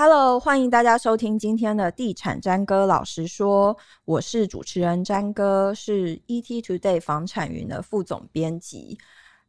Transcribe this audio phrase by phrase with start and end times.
[0.00, 8.96] Hello，欢迎大家收听今天的地产詹哥老实说，我是主持人詹哥，是 ET Today 房产云的副总编辑。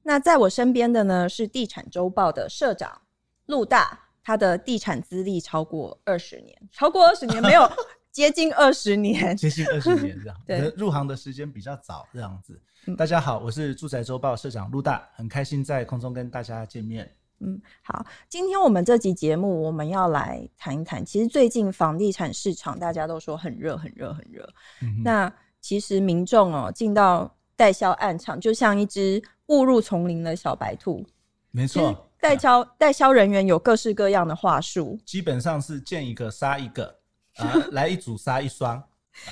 [0.02, 3.00] 那在我身边的呢是地产周报的社长
[3.46, 7.72] 陆大，他的地产资历超过二十年，超过二十年没有
[8.12, 10.36] 接近二十年，接近二十年这样。
[10.48, 12.60] 对，入行的时间比较早这样子。
[12.88, 17.08] 嗯、大家好，我是住宅周报社长陆大，很开心在空中跟大家见面。
[17.42, 24.48] 嗯，好，今天我们这集节目我们要来谈一谈，其实最近房地产市场大家都说很热，很热，很热。
[24.82, 25.32] 嗯、那
[25.62, 31.06] 其实民众哦进到代销暗场，就像一只误入丛林的小白兔。
[31.52, 37.00] 没错，代销代销人员有各式各样的话术，基本上是见一个杀一个
[37.38, 38.84] 啊， 来一组杀一双。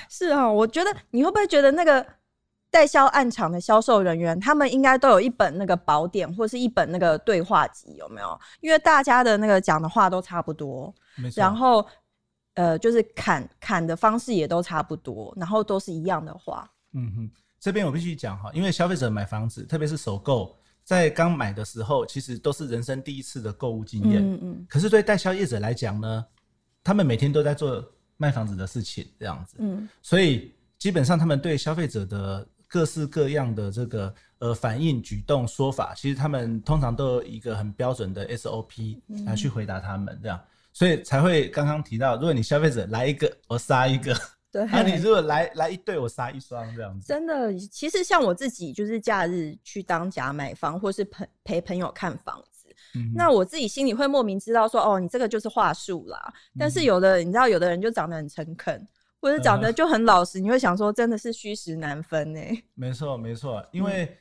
[0.10, 2.06] 是啊、哦，我觉得你会不会觉得那个？
[2.70, 8.40] 代销案场的销售人员，他们应该都有一本那个宝典，或是一本那个对话集，有没有？
[8.60, 10.94] 因为大家的那个讲的话都差不多。
[11.36, 11.84] 然后，
[12.54, 16.70] 呃，就是砍砍的方式也都差不多，然后都是一样的话。
[16.94, 24.22] 嗯哼，这边我必须讲哈，因为消费者买房子，特别是首购，在刚买的时候，其实都是人生第一次的购物经验。
[24.22, 24.66] 嗯嗯。
[24.70, 26.26] 可是对代销业者来讲呢，
[26.84, 27.84] 他们每天都在做
[28.18, 29.56] 卖房子的事情，这样子。
[29.60, 29.88] 嗯。
[30.02, 40.40] 所以基本上他们对消费者的各式各样的这个呃反应、举动、说法，其实他们通常都有一个很标准的 SOP 来去回答他们这样，
[40.74, 44.14] 所以才会刚刚提到，如果你消费者来一个，我杀一个；
[44.52, 47.08] 对，那你如果来来一对，我杀一双这样子。
[47.08, 56.34] 真的，其实像我自己，就是假日去当假买房，或是陪陪朋友看房子，嗯、那我自己心里会莫名知道说，哦，你这个就是话术啦。
[56.60, 58.86] 但是有的，你知道，有的人就长得很诚恳。
[59.28, 62.40] 或者长得就很老实，呃、你会想说真的是虚实难分呢？
[62.76, 64.18] 没错，没错，因为、嗯、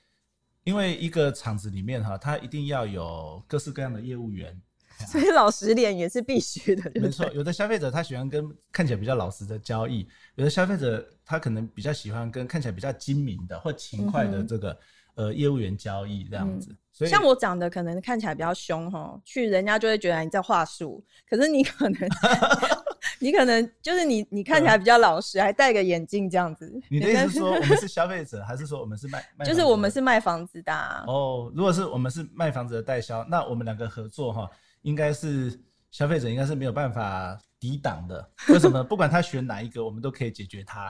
[0.65, 4.61] 因为一个厂子里面哈，它一定要有各式各样的业务员，
[5.07, 6.91] 所以老实脸也是必须的。
[6.97, 14.71] 没错，有的消费者他喜欢跟看起来比较老实的交易，有的消费者他可能比较喜欢跟看起来比较精明的或勤快的这个、
[15.15, 16.73] 嗯、呃业务员交易这样子。
[16.73, 22.01] 嗯、所以像我长得可能看起来比较凶哈，去人家就会觉得你在话术，可是你可能。
[23.19, 26.71] 你可能就是你，你看起来比较老实，嗯、还戴个眼镜这样子。
[26.89, 29.25] 你的意思是说我们是消费者，还是说我们是卖？
[29.37, 31.05] 卖就是我们是卖房子的、啊。
[31.07, 34.51] 哦，如果是我们是卖房子的代销，那我们两个合作哈，
[34.83, 35.59] 应该是
[35.91, 38.31] 消费者应该是没有办法抵挡的。
[38.49, 38.83] 为什么？
[38.85, 40.89] 不管他选哪一个，我们都可以解决他。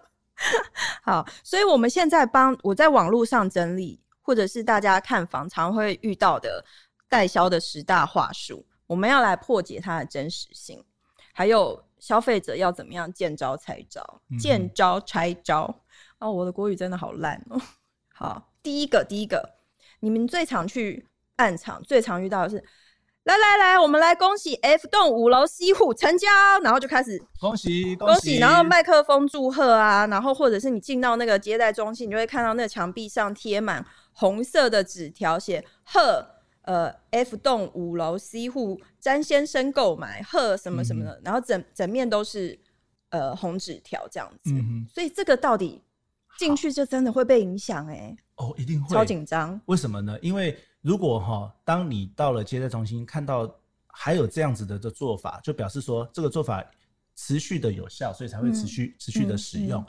[1.02, 6.62] 好，所以我们现在帮我在网络上整理，或者是大家看房常会遇到的
[7.08, 10.84] 代销的十大话术，我们要来破解它的真实性。
[11.36, 15.66] 还有消费者要怎么样见招拆招，见招拆招、
[16.18, 16.32] 嗯、哦！
[16.32, 17.60] 我的国语真的好烂哦。
[18.08, 19.46] 好，第一个，第一个，
[20.00, 22.56] 你们最常去暗场，最常遇到的是，
[23.24, 26.26] 来来来，我们来恭喜 F 栋五楼 C 户成交，
[26.62, 36.35] 然后就开始恭喜恭喜，然后麦克风祝贺啊，然后或者是你进到那个接待中心，你就会看到那个墙壁上贴满红色的纸条，写贺。
[36.66, 42.58] 呃，F 栋五楼 C 户詹先生购买贺什么什么的，嗯、然后整整面都是
[43.10, 45.80] 呃红纸条这样子，嗯、所以这个到底
[46.40, 48.16] 进去就真的会被影响哎、欸？
[48.34, 49.60] 哦，一定会超紧张。
[49.66, 50.18] 为什么呢？
[50.20, 53.48] 因为如果哈，当你到了接待中心看到
[53.86, 56.68] 还有这样子的的做法，就表示说这个做法
[57.14, 59.86] 持续的有效，所以才会持续、嗯、持续的使用。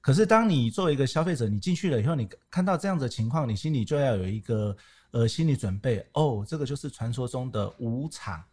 [0.00, 4.76] 可是当你作为一个消费者，你进去了以后，你看到这样的情况，你心里就要有一个。
[5.12, 8.44] 呃，心理准备哦，这个就是传说中的舞场，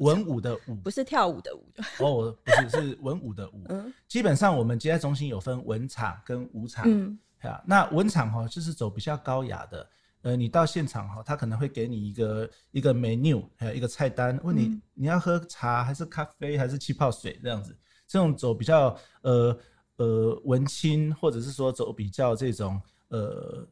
[0.00, 1.66] 文武的武，不是跳舞的舞。
[1.98, 3.64] 哦，不是，是文武的武。
[3.68, 6.84] 嗯，基本上我们接待中心有分文场跟武场。
[6.86, 7.18] 嗯，
[7.66, 9.86] 那文场哈就是走比较高雅的，
[10.22, 17.76] 呃，你到现场哈，他可能会给你一个一个 menu，还有一个菜单，问你、嗯、你要喝茶还是咖啡还是气泡水这样子，
[18.08, 19.54] 这种走比较呃
[19.96, 23.68] 呃文青，或者是说走比较这种呃。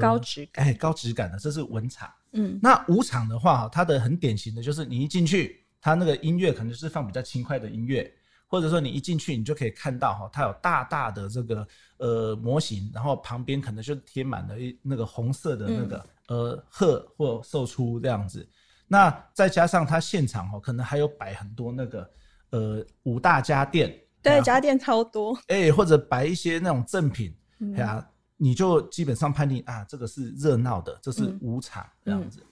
[0.00, 2.10] 高质感，哎，高质感的，这是文场。
[2.32, 8.10] 嗯，那武场的话，它的很典型的就是你一进去，它那个音乐可能是放比较轻快的音乐，
[8.46, 11.66] 或者说你一进去，你就可以看到哈，它有大大的这个
[11.98, 18.48] 呃模型，然后旁边可能就贴满了一那个红色的那个、嗯、呃贺或售出这样子。
[18.88, 22.10] 那再加上它现场哦，可能还有摆很多那个
[22.50, 27.34] 呃五大家电，对，家电超多，哎，或者摆一些那种赠品，
[27.76, 28.11] 呀、嗯。
[28.42, 32.40] 你就基本上判定啊，这个是热闹的，这是舞场这样子。
[32.40, 32.48] 嗯。
[32.48, 32.50] 嗯、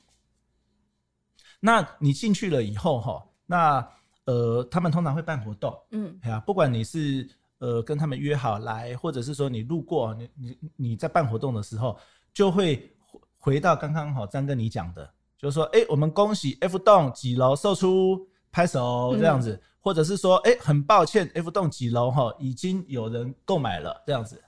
[1.59, 3.89] 那你进去了以后哈，那
[4.25, 7.29] 呃，他们通常会办活动，嗯，啊，不管你是
[7.59, 11.99] 呃跟他们约好来，或者是说你路过，你你你在办活动的时候，
[12.33, 12.89] 就会
[13.37, 24.41] 回到刚刚好詹哥你讲的，就是说，哎、欸，我们恭喜 F 栋几楼售出拍手这样子，嗯、或者是说，哎、欸，很抱歉，F 栋几楼哈，已经有人购买了这样子，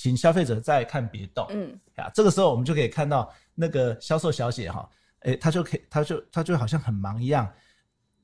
[0.00, 1.46] 请消费者再看别动。
[1.50, 4.88] 嗯，啊，这个时候我们就可以看到那个销售小姐哈，
[5.18, 7.46] 哎、欸，她就可以，她就她就好像很忙一样，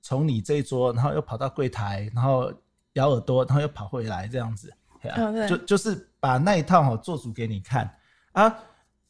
[0.01, 2.51] 从你这一桌，然后又跑到柜台，然后
[2.95, 7.95] 咬耳朵，然后又跑回来这样子，啊，就就是把那一套哈做足给你看
[8.33, 8.57] 啊。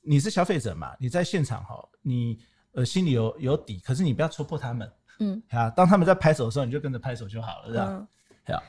[0.01, 2.41] 你是消费者嘛，你在现场哈，你
[2.73, 4.93] 呃心里有有底，可是你不要戳破他们。
[5.21, 8.09] 嗯， 啊，当他们在拍手的时候，你就跟着拍手就好了，这样。
[8.49, 8.63] 嗯，好。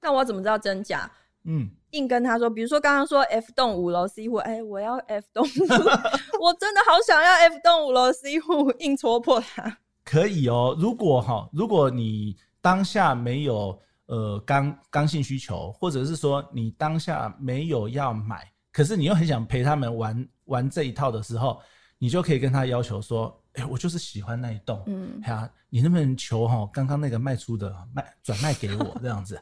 [0.00, 1.10] 那我怎么知道真假？
[1.44, 5.46] 嗯，硬跟他说，比如说刚刚说 F 栋五楼 C 户，哎、欸，我要 F 栋，
[6.40, 9.78] 我真的好想要 F 栋五楼 C 户，硬戳破他。
[10.04, 21.60] 可以哦，如果哈，如果你当下没有呃刚刚性需求，或者是说你当下没有要买，可是你又很想陪他们玩玩这一套的时候，
[21.98, 23.38] 你就可以跟他要求说。
[23.54, 29.34] 哎、欸，我就是喜欢那一栋，嗯，呀、啊，你能不能求哈，刚刚那个卖出的卖转卖给我这样子，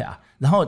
[0.00, 0.66] 呀、啊，然后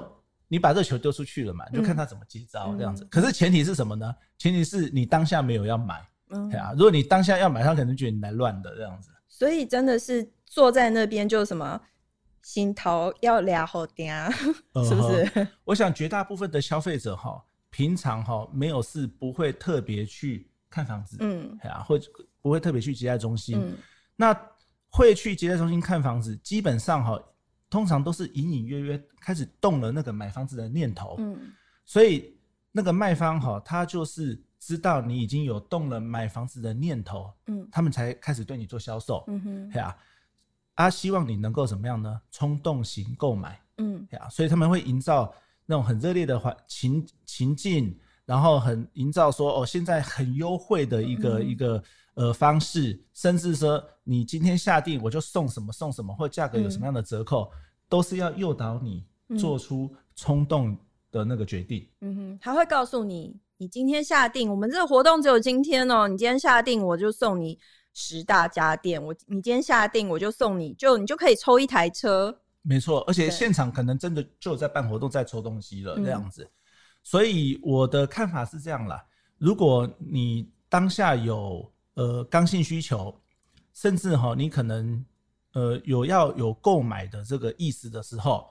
[0.48, 3.04] 你把这球丢出去了嘛，就看他怎么接招这样子。
[3.04, 4.14] 嗯、可是前提是什么呢？
[4.38, 9.10] 前提是你当下没有要买，嗯，呀，如果你当下要买，他可能觉得你来乱的这样子。
[9.28, 11.80] 所以真的是坐在那边就什么
[12.42, 14.30] 心头要俩好点，
[14.86, 15.48] 是不是、呃？
[15.64, 22.10] 我想绝大部分的消费者哈，平常哈没有事不会特别去看房子，嗯，呀，或者。
[22.42, 23.76] 不会特别去接待中心，嗯、
[24.14, 24.32] 那
[24.88, 27.20] 会去接待中心看房子，基本上哈，
[27.68, 31.52] 通常都是隐隐约约开始动了那个买房子的念头，嗯，
[31.84, 32.38] 所以
[32.72, 39.96] 那个卖方哈，他就是知道你已经有动了买房子的念头，嗯，他们才开始对你做销售，嗯哼，对啊，
[40.74, 42.20] 啊，希望你能够怎么样呢？
[42.30, 45.34] 冲动型购买，嗯，对啊，所以他们会营造
[45.64, 51.82] 那种很热烈的环情情境，然后很营造说哦，现在很优惠的一个、嗯、一个。
[52.16, 57.52] 呃，方式，甚至说你今天下定我就送什么送什么，或价格有什么样的折扣，嗯、
[57.90, 59.04] 都是要诱导你
[59.38, 60.74] 做出冲动
[61.12, 61.86] 的那个决定。
[62.00, 67.58] 嗯哼，他会告诉你，你今天下定，我们这个活动只有今天哦、喔，你今天下定我就送你
[67.92, 72.34] 十大家电，我你今天下定我就送你就你就可以抽一台车。
[72.62, 76.44] 没错，而且现场可能真的就在办活动，在抽东西了这样子。
[76.44, 76.50] 嗯、
[77.06, 79.06] 所以我的看法是这样啦，
[79.38, 81.72] 如果你当下有。
[81.96, 83.18] 呃，刚性需求，
[83.72, 85.02] 甚至哈，你可能
[85.54, 88.46] 呃有要有购买的这个意思的时候，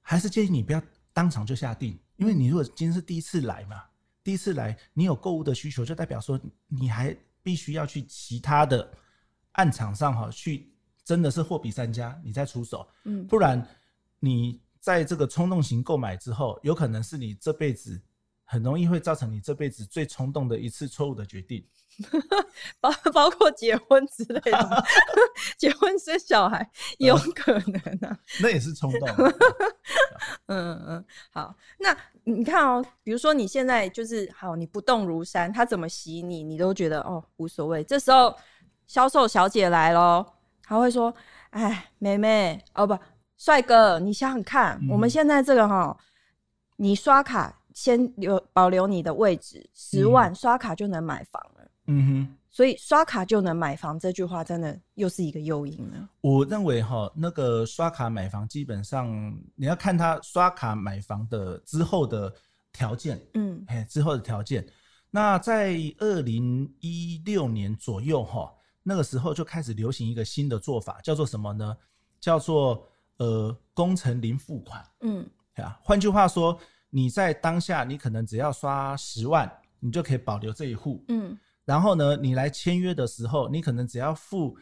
[0.00, 0.82] 还是建议你不要
[1.12, 3.84] 当场就下定，因为你如果今天是第一次来嘛，
[4.24, 8.90] 第一次来，你有购物的需求，就代表说你还必须要去其他的
[9.52, 10.68] 案场上哈，去
[11.04, 13.64] 真的是货比三家，你再出手，嗯，不然
[14.18, 17.98] 你在这个冲动型购买之后，有可能是你这辈子
[18.44, 21.66] 很容易会造成你这辈子最冲动的一次错误的决定。
[22.80, 24.84] 包 包括结婚之类的，
[25.56, 29.08] 结婚生小孩有可能啊，那也是冲动。
[30.48, 37.82] 嗯嗯，好，那你看哦，比如说你现在就是好，你不动如山，他怎么洗你，你都觉得哦无所谓。
[37.84, 38.36] 这时候
[38.86, 41.14] 销售小姐来咯，她会说
[41.50, 42.98] ：“哎，妹妹哦不，
[43.44, 45.94] 帅哥，你想想看，嗯、我们现在这个哈，
[46.76, 56.08] 你刷卡先留保留你的位置，十万、嗯、刷卡就能买房了。”嗯哼，所以刷卡就能买房这句话，真的又是一个诱因了。
[56.22, 59.12] 我认为哈，那个刷卡买房，基本上
[59.54, 62.32] 你要看他刷卡买房的之后的
[62.72, 64.66] 条件，嗯，哎，之后的条件。
[65.10, 68.50] 那在二零一六年左右哈，
[68.82, 71.76] 那个时候就开始流行一个新的做法，叫做什么呢？
[72.18, 74.84] 叫做呃工程零付款。
[75.00, 76.58] 嗯，啊，换句话说，
[76.90, 81.04] 你在当下你可能只要刷十万，你就可以保留这一户。
[81.08, 81.38] 嗯。
[81.64, 84.56] 然后呢，你来签约的时候，你可能只要付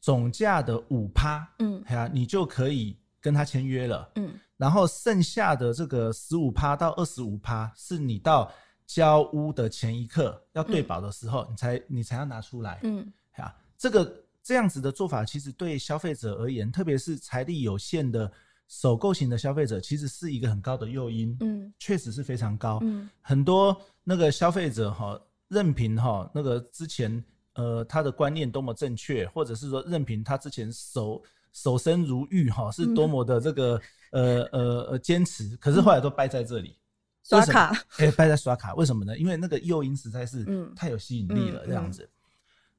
[0.00, 4.32] 总价的五趴，嗯，啊，你就可以跟他签约了，嗯。
[4.56, 8.50] 然后剩下的这个十五趴到二十五趴，是你到
[8.86, 14.10] 交屋的前一刻要对保的时候，嗯、你才你才要拿出来，嗯，啊，这个
[14.46, 18.30] 这样子的做法，其实对消费者而言，特别是财力有限的
[18.68, 25.20] 首购型的消费者，其实是一个很高的诱因，嗯，确实是非常高，嗯，很多那个消费者哈。
[25.48, 27.24] 任凭哈那个之前
[27.54, 31.22] 呃他的观念多么正确，或者是说任凭他之前守
[31.52, 36.76] 守身如玉哈是多么的这个、嗯、呃呃呃坚持，可是后来都败在这里。
[37.22, 39.16] 刷卡，哎，败在刷卡，为什么呢？
[39.16, 42.02] 因为那个诱因实在是太有吸引力了，这样子。
[42.02, 42.10] 嗯嗯嗯、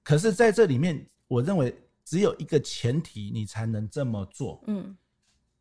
[0.04, 4.64] 可是在这里面，我认为只有一个前提，你才能这么做。
[4.68, 4.96] 嗯，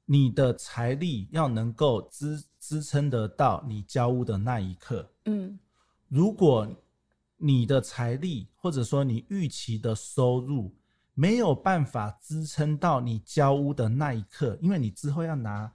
[0.04, 5.11] 你的财力要能够支支撑得到你交屋的那一刻。
[5.25, 5.58] 嗯，
[6.08, 6.68] 如果
[7.37, 10.75] 你的财力，或者说你预期的收入
[11.14, 15.70] 没有办法支撑到你交屋的那一刻，因为你之后要拿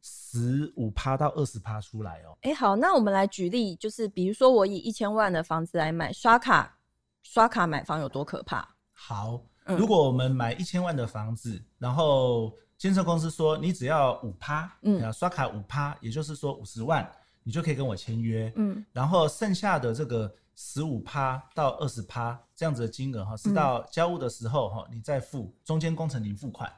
[0.00, 2.36] 十五趴到二十趴出来哦。
[2.40, 6.78] 哎、欸，好，那我们来举例，就是比如说我以一千万的房子来买，刷卡
[7.22, 8.73] 刷卡买房有多可怕？
[8.96, 17.06] 好，如果我们买一千万的房子，嗯、然后建设公司说你只要五趴，嗯，刷卡五趴，也就是说五十万，
[17.42, 26.72] 你就可以跟我签约，嗯，然后剩下的这个十五趴到二十趴这样子的金额哈，是到交屋的时候哈，你再付，中间工程零付款，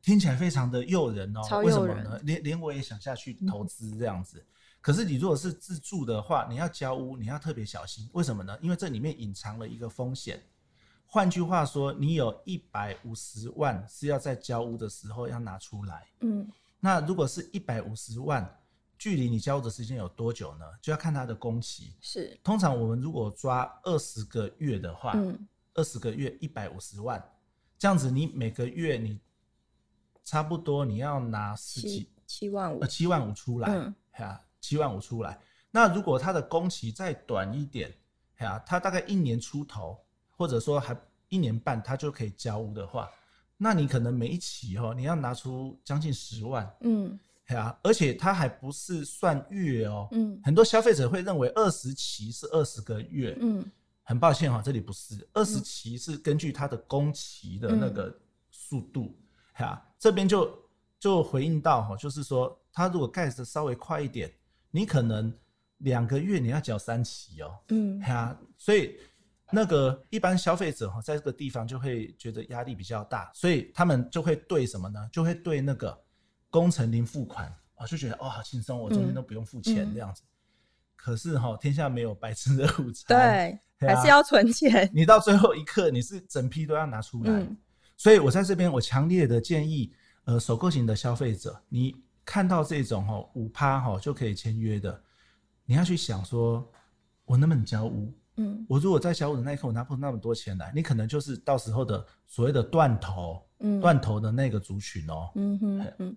[0.00, 2.18] 听起来非常的诱人哦，为什么呢？
[2.22, 4.38] 连连我也想下去投资这样子。
[4.38, 4.46] 嗯
[4.86, 8.08] 可是你如果是自住的话，你要交屋，你要特别小心。
[8.12, 8.56] 为什么呢？
[8.62, 10.40] 因为这里面隐藏了一个风险。
[11.16, 16.06] 换句话说，你有一百五十万是要在交屋的时候要拿出来。
[16.20, 16.46] 嗯，
[16.78, 18.46] 那如果是一百五十万，
[18.98, 20.66] 距离你交屋的时间有多久呢？
[20.82, 21.94] 就要看它的工期。
[22.02, 27.26] 是，通常我们如果抓二十个月的话，嗯，二十个月一百五十万，
[27.78, 29.18] 这样子你每个月你
[30.22, 33.94] 差不多你要拿十几七万五，呃，七万五出来，嗯，
[34.60, 37.90] 七万五出来，那如果它的工期再短一点，
[38.40, 39.98] 呀，它大概一年出头，
[40.36, 40.96] 或者说还
[41.28, 43.10] 一年半，他就可以交屋的话，
[43.56, 53.64] 那你可能每一期哦，你要拿出将近十万，嗯，呀，而且它还不是算月哦，嗯，很多消费者会认为二十期是二十个月，嗯，
[54.02, 58.16] 很抱歉哈，这里不是，二十期是根据它的工期的那个
[58.50, 59.18] 速度，
[59.58, 60.56] 呀，这边就
[60.98, 64.32] 就回应到哈，就是说，它如果盖的稍微快一点。
[64.72, 65.32] 你可能
[65.78, 68.98] 两个月你要缴三期哦，嗯，啊，所以
[69.50, 75.08] 那个一般消费者哈，在这个地方就会觉得压力比较大，所以他们就会对什么呢？
[75.12, 75.98] 就会对那个
[76.50, 80.22] 工程零付款啊，就觉得哦好轻松，我中间都不用付钱这样子。
[80.94, 84.90] 可是哈，天下没有白吃的午餐，对，还是要存钱。
[84.92, 87.46] 你到最后一刻，你是整批都要拿出来。
[87.96, 89.92] 所以我在这边，我强烈的建议，
[90.24, 91.94] 呃，首购型的消费者，你。
[92.26, 95.00] 看到这种哈五趴哈就可以签约的，
[95.64, 96.68] 你要去想说，
[97.24, 98.12] 我能不能交屋？
[98.36, 105.30] 嗯，我如果在小五的那一刻我拿不出那么多钱来，你可能就是到时候的所谓的断头，嗯，断头的那个族群哦。
[105.34, 106.16] 嗯哼嗯，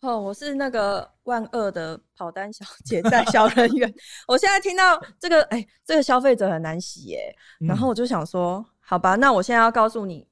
[0.00, 3.94] 哦，我是那个万恶的跑单小姐在销人员，
[4.26, 10.26] 我现在听到这个，哎、欸，这个消费者很难洗耶，然后我就想说，好吧，那我现在要告诉你，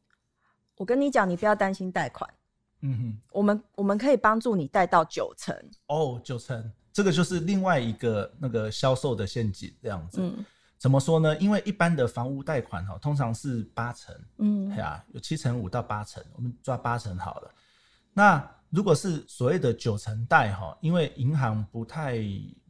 [0.77, 2.29] 我跟你讲，你不要担心贷款。
[2.83, 5.57] 嗯哼，我们我们可以帮助你贷到九成
[5.89, 10.21] 哦，九成，这个就是另外一个那个销售的陷阱，这样子。
[10.21, 10.45] 嗯，
[10.79, 11.37] 怎么说呢？
[11.39, 17.51] 因为一般的房屋贷款哈，通常是八成，嗯，对啊，有七成五到八成，我们抓八成好了。
[18.13, 22.19] 那如果是所谓的九成贷哈，因为银行不太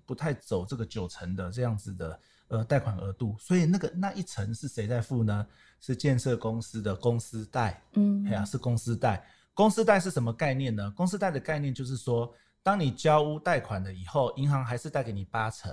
[0.04, 5.46] 不太走这个九成的这样子的呃贷款额度，所以那个那一层是谁在付呢？
[5.78, 9.24] 是建设公司的公司贷，嗯，是公司贷。
[9.52, 10.90] 公司贷是什么概念呢？
[10.96, 12.32] 公司贷的概念就是说，
[12.62, 15.70] 当你交屋贷款了以后，银行还是贷给你八成，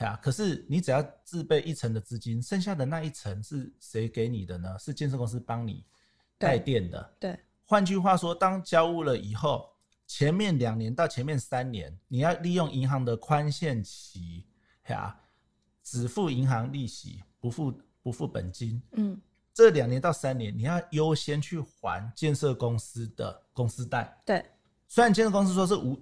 [0.00, 4.78] 呀，可是你只要自备一层的资金，剩下的那一层是谁给你的呢？
[4.78, 5.84] 是建设公司帮你
[6.38, 7.14] 带电的。
[7.18, 9.68] 对，换句话说，当交屋了以后，
[10.06, 14.46] 前面两年到前面三年，你要利用银行的宽限期，
[14.88, 15.18] 呀，
[15.82, 18.82] 只付银行利息，不付不付本金。
[18.92, 19.20] 嗯。
[19.54, 24.16] 这两年到三年，你要优先去还建设公司的公司贷。
[24.24, 24.44] 对，
[24.86, 26.00] 虽然建设公司说是无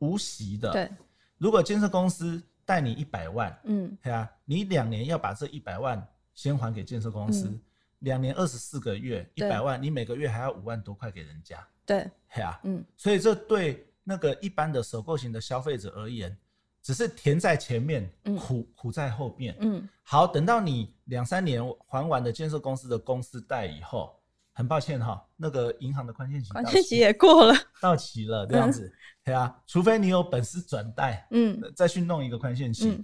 [0.00, 0.72] 无息的。
[0.72, 0.90] 对，
[1.36, 7.58] 如果建设公司贷你一百万，嗯，对啊，你两年要把这一百万先还给建设公司，
[8.00, 11.66] 两、嗯、年二十四个月，一百万，你每个月还要五万多块给人家。
[11.86, 16.36] 对，对啊，嗯，所以这对那个一般的首购型的消费者而言。
[16.80, 18.08] 只是甜在前面，
[18.38, 19.54] 苦苦在后面。
[19.60, 24.17] 嗯，好，等到你两三年还完了建设公司的公司贷以后，
[24.58, 28.92] 很抱歉哈，那个银行的宽限期宽限期也过了，到期了这样子，
[29.24, 33.00] 对啊，除非你有本事转贷，嗯，再去弄一个宽限期，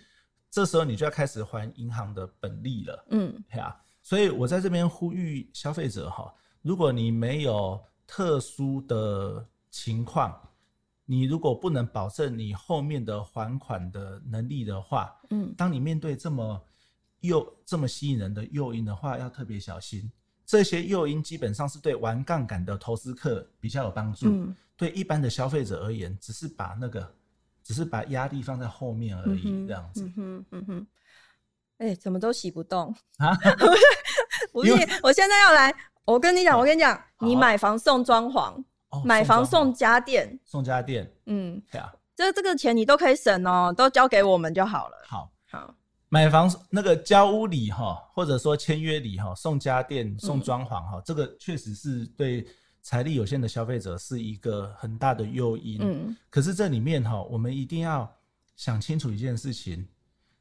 [0.50, 10.36] 这时候你就要开始还银行的本利了，嗯，对啊，所以我在这边呼吁消费者哈，如果你没有特殊的情况。
[11.06, 16.58] 你如果不能保证你后面的还款的能力的话，嗯，当你面对这么
[17.20, 20.10] 诱这么吸引人的诱因的话，要特别小心。
[20.46, 27.14] 这些诱因基本上是对玩杠杆的投资客比较有帮助，嗯，对一般的消费者而言，只是把那个，
[27.62, 30.02] 只是把压力放在后面而已，这样子。
[30.04, 30.86] 嗯哼，嗯哼，
[31.78, 32.94] 哎、欸，怎么都洗不动。
[33.18, 33.34] 啊？
[34.52, 34.72] 不是，
[35.02, 35.74] 我现在要来，
[36.04, 38.62] 我跟你讲，我跟你讲，你买房送装潢。
[39.04, 44.96] 买房送家电，送家电，嗯，对啊，这这个钱你都可以省哦，都交给我们就好了。
[45.04, 45.74] 好，好，
[46.14, 52.46] 买房那个交屋礼哈，或者说签约礼哈，送家电、送装潢哈，嗯、这个确实是对
[52.82, 55.80] 财力有限的消费者是一个很大的诱因。
[55.82, 58.08] 嗯，可是这里面哈，我们一定要
[58.54, 59.84] 想清楚一件事情，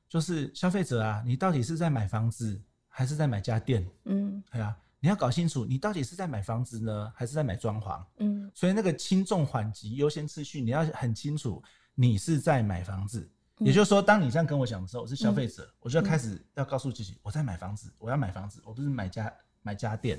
[0.08, 3.84] 就是消费者啊，你到底是在买房子还是在买家电？
[4.06, 8.00] 嗯，对啊，你要搞清楚，你到底是在买房子呢，还是在买装潢？
[8.20, 11.64] 嗯，所以那个轻重缓急优先次序，你要很清楚，
[11.96, 13.28] 你是在买房子。
[13.60, 19.32] 也就是说，当你这样跟我讲的时候，我是消费者，嗯、我就要开始要告诉自己，我在买房子，我要买房子，我不是买家
[19.62, 20.18] 买家电。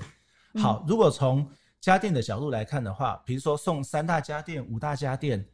[0.55, 1.47] 好，如果从
[1.81, 5.45] 家电的角度来看的话，比如说送三大家电、五大家电，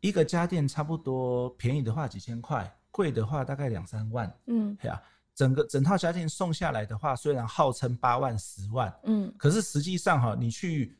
[0.00, 4.32] 一个家电差不多便宜的话几千块，贵的话大概两三万。
[4.46, 5.02] 嗯，对啊，
[5.34, 10.96] 整个整套家电送下来的话，虽然号称八万、十万，嗯，可是实际上哈，你去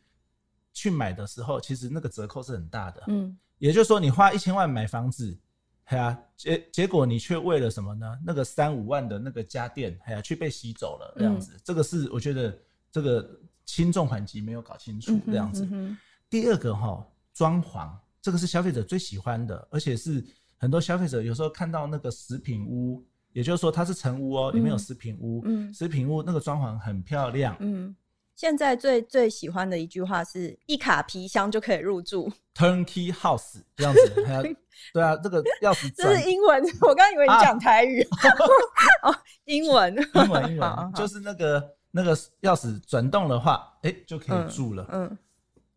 [0.73, 3.05] 去买的时候，其实那个折扣是很大的。
[3.07, 5.39] 嗯，也就是说，你花一千万买房子。
[5.87, 8.19] 哎呀，结结果你却为了什么呢？
[8.25, 11.53] 那个三五万的那个家电，哎呀，却被吸走了这样子。
[11.55, 12.57] 嗯、这个是我觉得
[12.91, 13.29] 这个
[13.65, 15.65] 轻重缓急没有搞清楚这样子。
[15.65, 17.91] 嗯嗯嗯、第二个哈，装潢
[18.21, 20.25] 这个是消费者最喜欢的，而且是
[20.57, 27.95] 很多消费者有时候看到那个食品屋，也就是说它是成屋哦，里面有食品屋，嗯，食品屋那个装潢很漂亮，嗯。
[28.37, 34.57] 现在最最喜欢的一句话是一卡皮箱就可以入住，Turnkey House 这样子。
[34.93, 38.03] 对啊，这个钥匙这是英文，我刚以为你讲台语。
[39.01, 39.17] 啊、哦，
[39.47, 44.85] 英文，英文，英文，就是那个那个钥匙转动的话，哎、欸，就可以住了。
[44.91, 45.19] 嗯，嗯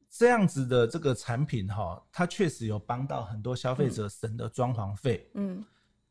[0.09, 5.25] 这样子的这个产品哈，它确实有帮到很多消费者省的装潢费。
[5.35, 5.63] 嗯，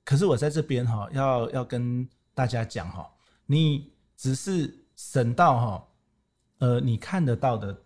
[0.02, 3.07] 可是我在这边哈，要要跟大家讲哈，
[3.45, 5.88] 你只是省到哈。
[6.58, 7.76] 呃，你看得到的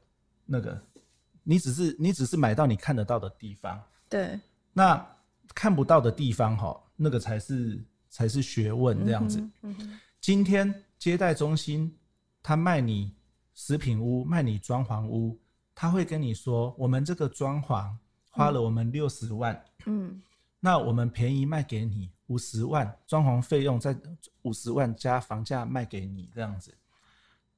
[0.46, 0.80] 那个，
[1.42, 4.38] 你只是你只是买到你看得到的地方，对。
[4.72, 5.06] 那
[5.54, 9.38] 看不到的地方，哈，那个才是才是学问这样子。
[9.60, 11.94] 嗯嗯、今天接待中心
[12.42, 13.14] 他卖你
[13.52, 15.38] 食品屋，卖你装潢屋，
[15.74, 17.94] 他会跟你说，我们这个装潢
[18.30, 20.22] 花了我们六十万，嗯，
[20.58, 23.94] 那我们便宜卖给你五十万，装潢费用在
[24.40, 26.74] 五十万加房价卖给你这样子。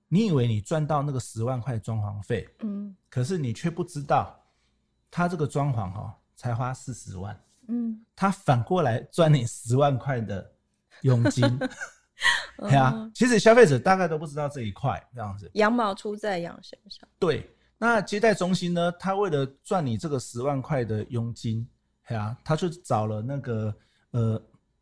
[0.09, 4.39] 你以为你赚到那个十万块装潢费，嗯，可是你却不知道，
[5.11, 7.37] 他这个装潢哈才花四十万，
[7.67, 10.53] 嗯，他反过来赚你十万块的
[11.03, 11.43] 佣金，
[12.59, 17.09] 对啊，其实消费者大概都不知道这一块这样子，羊毛出在羊身上。
[17.19, 21.67] 对，那接待中心呢，他为了赚你这个十万块的佣金，
[22.07, 23.75] 对啊，他就找了那个
[24.13, 24.41] 呃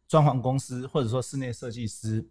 [0.09, 2.29] 装潢公司或者说室内设计师，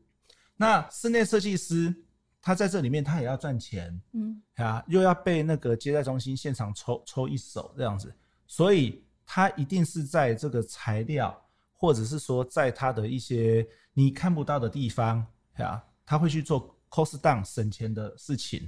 [0.56, 1.95] 那室内设计师。
[2.41, 8.12] 他在这里面，他也要赚钱，嗯，啊，又要被那个接待中心现场抽抽一手这样子，
[8.47, 11.39] 所以他一定是在这个材料，
[11.73, 15.23] 或者是说在他的一些你看不到的地方，
[15.58, 18.67] 啊，他会去做 cost down 省钱的事情。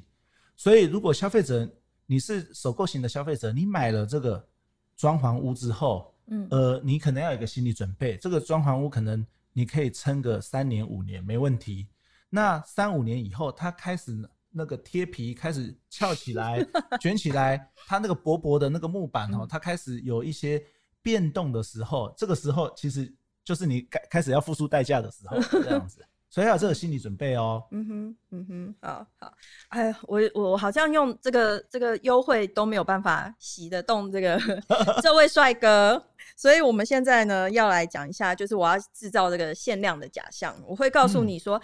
[0.56, 1.68] 所以，如果消费者
[2.06, 4.48] 你是首购型的消费者，你买了这个
[4.96, 11.88] 装潢屋之后，嗯，呃，你可能要有一个心理准备，这个装潢屋可能你可以撑个三年五年没问题。
[12.36, 14.12] 那三五年以后，它开始
[14.50, 16.66] 那个贴皮开始翘起来、
[17.00, 20.60] 卷起来，它那个薄薄的那个木板哦，它开始有一些
[21.04, 27.64] 变动的时候，这个时候其实就是你开开始要付出代价的时候，这样子， 所以要有这个心理准备哦。
[27.70, 29.34] 嗯哼，嗯哼，好好，
[29.68, 34.42] 哎，我我好像用这个这个优惠都没有办法洗得动这个
[35.04, 36.04] 这位帅哥，
[36.36, 41.62] 所以我们现在呢要来讲一下，就是我要制造这个限量的假象，我会告诉你说。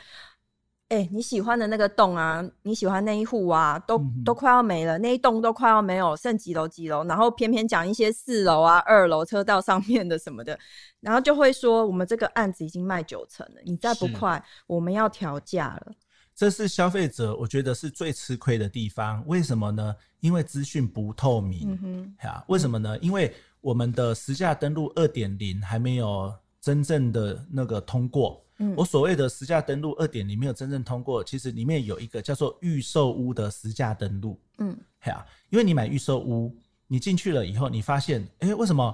[0.89, 10.57] 嗯哎、欸，你喜欢的那个栋啊，你喜欢那一户啊，都都快要没了，那一栋都快要没有，剩几楼几楼，然后偏偏讲一些四楼啊、二楼车道上面的什么的，
[10.99, 15.93] 然后就会说我们这个案子已经卖九成了，你再不快，我们要调价了。
[16.35, 19.95] 这是消费者我觉得是最吃亏的地方，为什么呢？
[20.21, 21.71] 因为资讯不透明。
[21.71, 21.77] 嗯
[22.17, 22.97] 哼，啊，为什么呢？
[22.97, 28.43] 因为我们的实价登录二点零还没有真正的那个通过。
[28.75, 34.37] 我所谓的实价登录二点零没有真正通过，其实里面有一个叫做预售屋的实价登录。
[34.57, 36.53] 嗯，啊，因为你买预售屋，
[36.85, 38.93] 你进去了以后，你发现，哎，为什么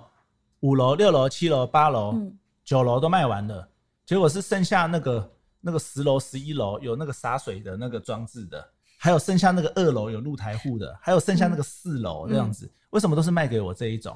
[0.60, 2.15] 五楼、六楼、七楼、八楼、
[2.63, 3.67] 九楼都卖完了，
[4.06, 8.63] 结果是剩下那个那个十楼、十一楼有那个洒水的那个装置的，
[8.99, 14.15] 还有剩下那个二楼有露台户的，还有剩下那个四楼这样子，为什么都是卖给我这一种？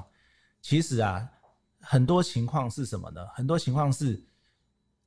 [0.62, 1.28] 其实啊，
[1.80, 3.20] 很多情况是什么呢？
[3.34, 4.22] 很多情况是。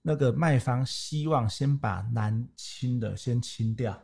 [0.05, 3.97] 那个卖方希望先把难清的先清掉，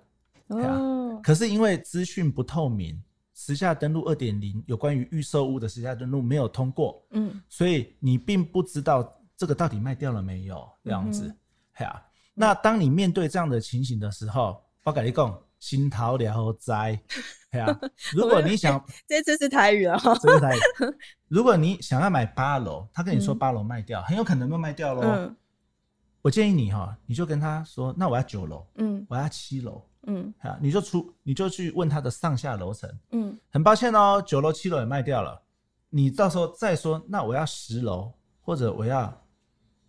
[0.48, 2.98] 哦，可是因为资讯不透明，
[3.36, 10.68] 实价登录二点零有关于预售屋的实价登录没有通过，嗯，所以你并不知道这个到底卖掉了没有？
[10.86, 11.36] 这样子，
[11.74, 16.98] 哎呀、嗯哼，那当你面对这样的情形的时候，我跟你讲，心头了灾，
[17.52, 17.80] 哎呀，
[18.16, 20.60] 如果你想， 这次是台语啊，这是台语。
[21.28, 25.02] 如果你想要买八楼，他跟你说八楼卖掉，嗯、很有可能会卖掉喽。
[25.04, 25.36] 嗯、
[26.22, 29.84] 我建议你哈，你就跟他说，那我要九楼，嗯，我要七楼。
[30.04, 32.90] 嗯，啊，你就出，你就去问他的上下楼层。
[33.12, 35.40] 嗯，很抱歉哦，九楼、七楼也卖掉了，
[35.90, 39.14] 你到时候再说，那我要十楼或者我要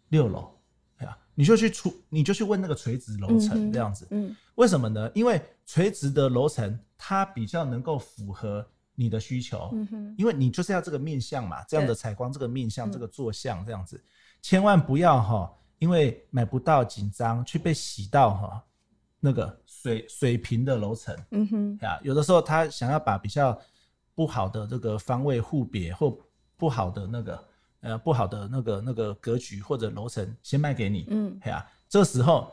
[0.09, 0.53] 六楼，
[0.99, 4.07] 啊，你就去出，你就去问那个垂直楼层这样子。
[4.11, 5.11] 嗯，为什么呢？
[5.15, 8.67] 因为垂直的楼层它比较能够符合
[8.97, 9.71] 你的需求。
[9.73, 14.03] 嗯哼，因为你就是要这个面向嘛，这样的采光，这个面向，这个坐向这样子，
[14.43, 18.65] 千万不要哈，因为买不到紧张去被洗到哈。
[19.23, 23.61] 那个水水平的楼层，嗯哼，呀，有的时候他想要把比较
[24.15, 26.19] 不好的这个方位互别或
[26.57, 27.45] 不好的那个
[27.81, 32.51] 呃不好的那个那个格局或者楼层先卖给你，嗯，呀，这时候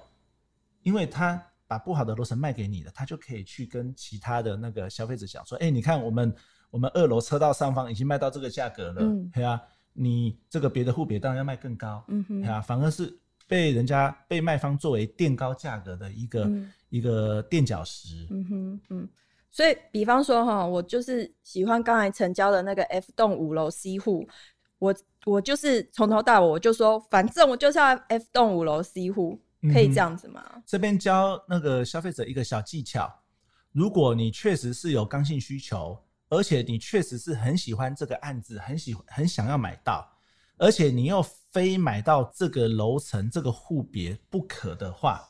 [0.81, 6.35] 因为他把不好的楼层卖给你了，他就可以去跟其他的那个消费者讲说，哎，你看我们
[6.69, 9.61] 我们二楼车道上方已经卖到这个价格了，嗯，对啊，
[9.97, 13.17] 你这个别的户别当然要卖更高，嗯哼，啊，反而是。
[13.49, 18.27] 被人家被卖方作为垫高价格的一个、嗯、一个垫脚石。
[18.29, 19.09] 嗯哼嗯，
[19.49, 24.27] 所以比方说哈，我就是喜欢刚才成交的那个 F 栋五楼 C 户，
[24.79, 24.93] 我
[25.25, 29.39] 我就是从头到尾我就说，反正我就是要 F 栋五楼 C 户，
[29.73, 30.43] 可以这样子吗？
[30.53, 33.09] 嗯、这边教那个消费者一个小技巧，
[33.71, 35.97] 如果你确实是有刚性需求，
[36.29, 40.07] 而且你确实是很喜欢这个案子，很喜欢很想要买到。
[40.59, 45.23] 而且你又非买到这个楼层这个户别不可的话，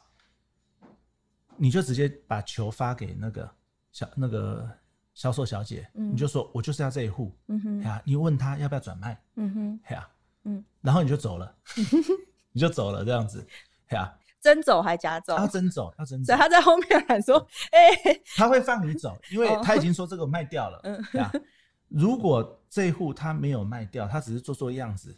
[1.58, 3.52] 你就直接把球发给那个
[3.92, 4.70] 小那个
[5.14, 10.08] 销售小姐，嗯、你就说我就是要这一户，嗯哼，呀，你问他要不要转卖，嗯哼，呀，
[10.46, 11.54] 嗯，然后你就走了，
[12.54, 13.46] 你就走了这样子，
[13.90, 15.36] 呀，真走还假走？
[15.36, 16.36] 他真走，他真走。
[16.36, 17.38] 他在后面喊说，
[17.72, 21.32] 哎、欸，他会放你走， 因为他已经说这个卖掉了，嗯，呀。
[21.90, 25.18] 如果这一户他没有卖掉，他只是做做样子，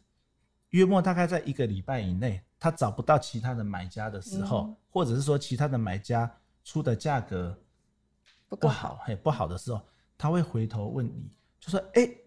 [0.69, 6.31] 约莫大概在一个礼拜以内，他找不到其他的买家的时候，嗯、或者是说其他的买家
[6.63, 7.57] 出的价格
[8.59, 9.81] 不好，嘿，不好的时候，
[10.17, 12.17] 他会回头问你，就说：“哎、欸，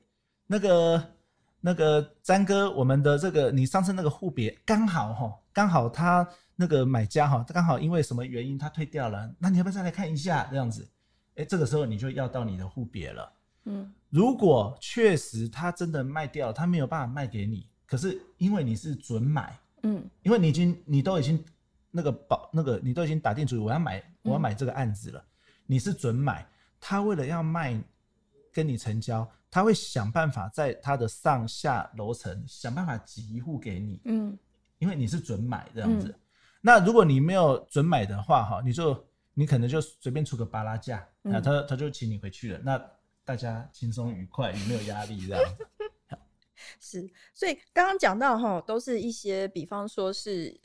[0.47, 1.15] 那个
[1.62, 10.83] 那个詹哥，我们的这个你上次那个户别刚好哈，刚好他那个买家哈，刚好因为什么原因他退掉了，那你要不要再来看一下这样子？
[11.37, 13.33] 哎、欸，这个时候你就要到你的户别了。”
[13.64, 21.42] 嗯，如果确实他真的卖掉，他没有办法卖给你，可是因为你是准买，嗯，因为你已经你都已经
[21.92, 25.31] 那个保那个你都已经打定主意我要买我要买这个案子了，嗯、
[25.66, 26.44] 你是准买，
[26.81, 27.81] 他为了要卖
[28.53, 34.37] 跟你成交，他会想办法在他的上下楼层想办法挤一户给你，嗯，
[34.79, 36.21] 因为你是准买这样子，嗯、
[36.61, 42.85] 那如果你没有准买的话，哈，你就你可能就随便出个巴拉价，那、嗯、他他就请你回去了，那。
[43.25, 45.65] 大家轻松愉快，也没有压力，这样子。
[46.81, 50.61] 是，所以刚刚讲到哈，都是一些，比方说是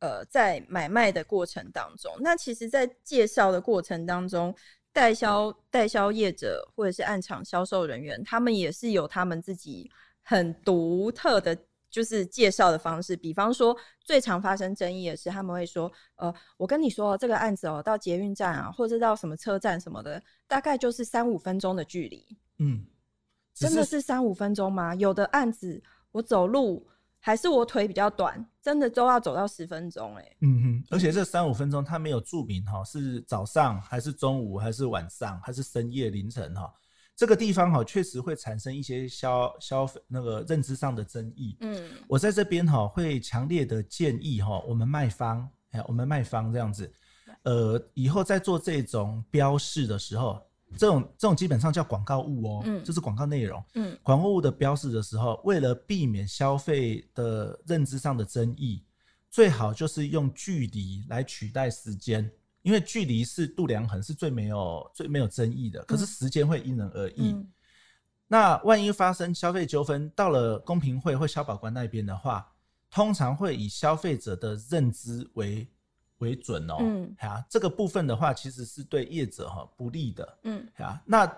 [0.00, 4.54] 呃，在买卖的过程当中，那其实，在介绍的过程当中，
[4.94, 9.90] 代销代销业者或者是案场销售人员，他们也是有他们自己
[10.22, 11.54] 很独特的。
[11.90, 22.84] 就是介绍的方式，比方说最常发生争议的是，他们会说：“呃，我跟你说这个案子哦，到捷运站啊，或者到什么车站什么的，大概就是三五分钟的距离。”嗯，
[23.54, 24.92] 真的是三五分钟吗？
[24.96, 25.80] 有的案子
[26.10, 26.84] 我走路
[27.26, 30.36] 还是我腿比较短，真的都要走到十分钟哎。
[30.42, 36.70] 嗯哼，而且这三五分钟它没有注明哈，是早上还是中午还是晚上还是深夜凌晨哈。
[37.16, 41.56] 这个地方哈，确实会产生一些消消费那个认知上的争议。
[41.60, 46.92] 嗯，我在这边哈会强烈的建议哈，我们卖方哎，我们卖方这样子，
[47.44, 50.42] 呃，以后在做这种标示的时候，
[50.76, 58.82] 这种这种基本上叫广告物哦，嗯，这是广告内容，嗯，广告物的标示的时候，为了避免消费的认知上的争议，
[59.30, 62.30] 最好就是用距离来取代时间。
[62.62, 67.32] 因为距离是度量衡，是最没有最没有争议的，可是时间会因人而异。
[67.32, 67.46] 嗯、
[68.26, 72.50] 那万一发生消费纠纷，到了公平会或消保官那边的话，
[72.90, 75.68] 通常会以消费者的认知为
[76.18, 76.76] 为准哦。
[76.80, 80.38] 嗯，啊，这个部分的话，其实是对业者哈不利的。
[80.44, 81.30] 嗯，啊，那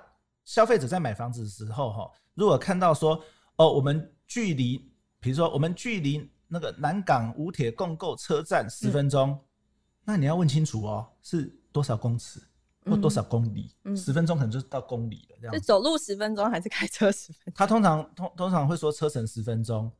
[0.44, 3.22] 消费者在买房子的时候哈，如果看到说
[3.56, 4.78] 哦，我们距离，
[5.20, 9.30] 比如说我们距离那个南港五铁共购车站十分钟。
[9.30, 9.40] 嗯
[10.08, 12.40] 那你要问清楚哦，是多少公尺
[12.84, 13.74] 或多少公里？
[13.82, 15.52] 嗯，十分钟可能就是到公里了，这样。
[15.56, 17.52] 是走路十分钟还是开车十分钟？
[17.56, 19.90] 他通常通通常会说车程十分钟，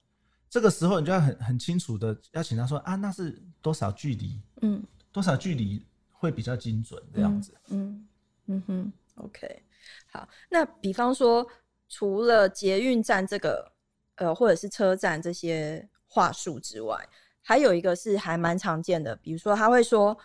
[0.48, 4.40] 这个时候你就要很很清楚的邀请他说啊，那是多少距离？
[4.62, 7.52] 嗯，多少距离会比较精准这样子？
[7.68, 8.06] 嗯
[8.46, 9.62] 嗯哼，OK，
[10.12, 11.46] 好，那比方说
[11.88, 13.72] 除了捷运站这个
[14.16, 16.98] 呃或者是车站这些话术之外，
[17.42, 20.16] 还有一个是还蛮常见的，比如说他会说，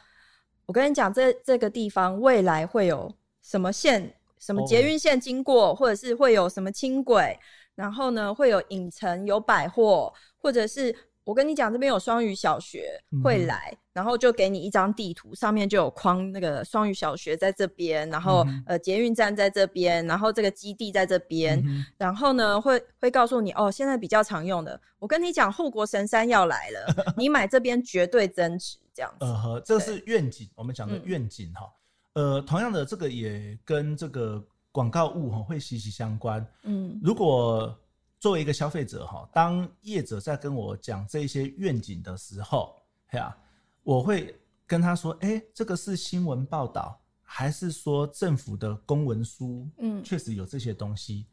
[0.65, 5.77] 我跟你讲这这个地方未来会有什么线，什么捷运线经过，oh.
[5.77, 7.37] 或者是会有什么轻轨。
[7.73, 29.25] 然后呢，会有影城、有百货，或者是我跟你讲，这边有双语小学会来，嗯、然后就给你一张地图，上面就有框那个双语小学在这边，然后、嗯、呃捷运站在这边，然后这个基地在这边，嗯、然后呢会会告诉你哦，现在比较常用的，我跟你讲护国神山要来了， 你买这边绝对增值，这样子。
[29.25, 31.71] 呃呵，这是愿景，我们讲的愿景哈、
[32.13, 32.34] 嗯。
[32.34, 34.43] 呃，同样的，这个也跟这个。
[34.73, 36.47] 广告物哈会息息相关。
[36.63, 37.77] 嗯，如果
[38.21, 42.79] 作为一个消费者哈，当业者在跟我讲这些愿景的时候，
[43.13, 43.36] 呀，
[43.81, 49.67] 我会跟他说：“哎，这个是新闻报道，还是说政府的公文书？
[49.79, 51.25] 嗯，确实有这些东西。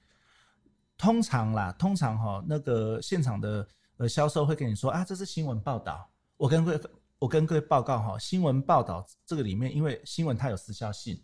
[0.97, 6.11] 通常啦，通常哈，那个现场的呃销售会跟你说啊，这是新闻报道。
[6.39, 6.81] 我跟各位，
[7.19, 11.23] 我跟各位报告哈，新闻报道这个里面，因为新闻它有时效性。”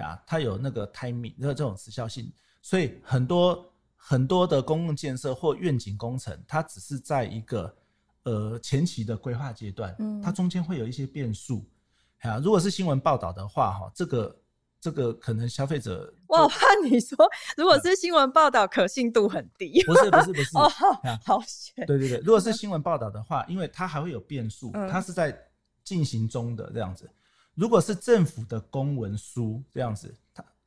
[0.00, 3.69] 啊，它有那个 timing，那个这种时效性，所以很多
[4.02, 7.72] 很多的公共建设或愿景工程，它只是在一个
[8.24, 11.64] 呃前期的规划阶段，嗯，它中间会有一些变数。
[12.22, 14.36] 啊，如果是新闻报道的话，哈，这个
[14.80, 17.16] 这个可能消费者， 我怕你说，
[17.56, 19.82] 如果是新闻报道，可信度很低。
[19.84, 20.68] 不是不是不是，哦，
[21.24, 21.86] 好险。
[21.86, 25.34] 对对对，如果是新闻报道的话，因为它还会有变数，它是在
[25.84, 27.10] 进行中的这样子。
[27.54, 30.14] 如果是政府的公文书这样子，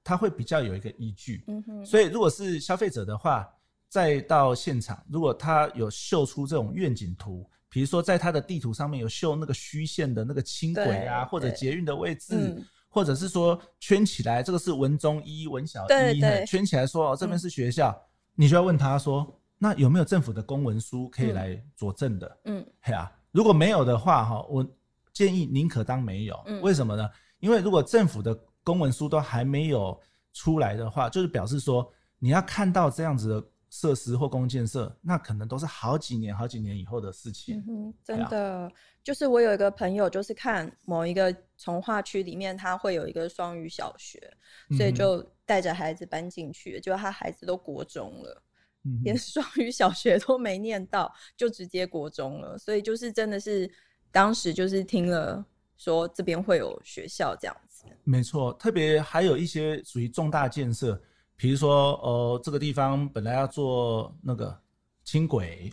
[0.03, 1.43] 它它会比较有一个依据。
[1.47, 1.85] 嗯哼。
[1.85, 3.47] 所以如果是消费者的话，
[3.89, 18.01] 再到现场，如果他有秀出这种愿景图，比如说在他的地图上面有秀那个虚线的那个轻轨啊，或者捷运的位置，嗯，或者是说圈起来，这个是文中一、文小一，圈起来说哦，这边是学校，嗯，
[18.35, 22.37] 你就要问他说，那有没有政府的公文书可以来佐证的？
[22.45, 24.65] 嗯，嘿啊，如果没有的话，哈，我。
[25.13, 27.07] 建议宁可当没有，为什么呢？
[27.37, 29.99] 因为如果政府的公文书都还没有
[30.33, 37.63] 出来的话，就是表示说你要看到这样子的设施或公共建设，那可能都是好几年、好几年以后的事情。
[37.67, 38.71] 嗯，真的，
[39.03, 44.19] 就是我有一个朋友，就是看某一个从化区里面，他会有一个双语小学，
[44.77, 48.43] 所以就带着孩子搬进去，结果他孩子都国中了，
[49.03, 53.71] 连双语小学都没念到，就直接国中了，所以就是真的是。
[54.13, 55.43] 当时就是听了
[55.75, 57.72] 说这边会有学校这样子，
[58.03, 60.99] 没错，特别还有一些属于重大建设，
[61.35, 64.57] 比如说呃这个地方本来要做那个
[65.03, 65.71] 轻轨，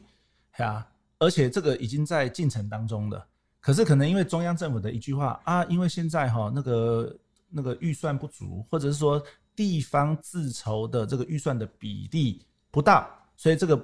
[0.59, 0.87] 呀，
[1.19, 3.27] 而且这个已经在进程当中了，
[3.61, 7.17] 可是可能因为中央政府的一句话啊，因为现在哈那个
[7.49, 9.23] 那个预算不足，或者是说
[9.57, 13.83] 地方自筹的这个预算的比例不到，所以这个。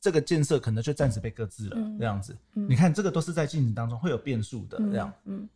[0.00, 2.66] 这个建设可能就暂时被搁置了，嗯、这样子、嗯。
[2.68, 5.42] 你看，这个都是在进行当中会有变数的，这样嗯。
[5.42, 5.48] 嗯。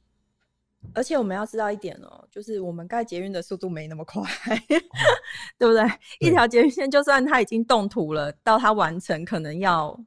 [0.95, 4.27] 而且我们要知道一点哦，就是我们盖捷运的速度没那么快，哦、
[5.59, 5.83] 对不对？
[6.19, 9.99] 对一条捷运线，就算它已经动土了，到它完成可能要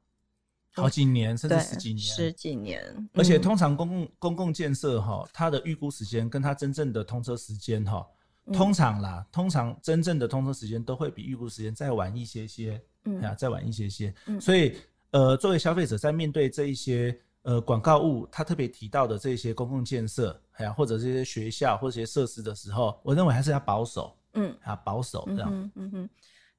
[0.74, 2.00] 好几年，甚至十几年。
[2.00, 3.10] 十几年。
[3.14, 8.06] 而且通常公共公共建设哈，它的预估时间跟它真正的通车时间哈，
[8.52, 12.82] 通常啦，通常真正的通车时间都会比预估时间再晚一些些。
[13.06, 14.78] 嗯，啊，再晚一些些，嗯，所以，
[15.12, 26.10] 呃，作为消费者在面对这一些呃广告物，它特别提到的这些公共建设，还有或者这些学校或者这些设施的时候，我认为还是要保守，嗯，啊，保守这样，嗯嗯哼。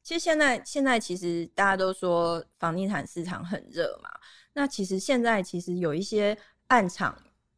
[0.02, 4.10] 其实现在现在其实大家都说房地产市场很热嘛，
[4.52, 7.16] 那其实现在其实有一些暗场，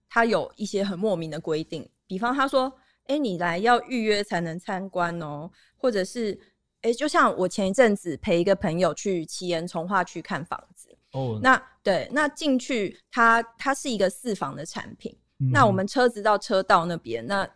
[0.09, 2.73] 它有一些很莫名的规定，比方他说，
[3.07, 6.39] 哎、欸，你来要预约才能参观哦，或者是。
[6.83, 17.49] 哎、欸，就像我前一阵子陪一个朋友去奇岩从化区看房子，哦、oh.，那对，那进去它它是一个四房的产品，嗯、那我们车子到车道那边，那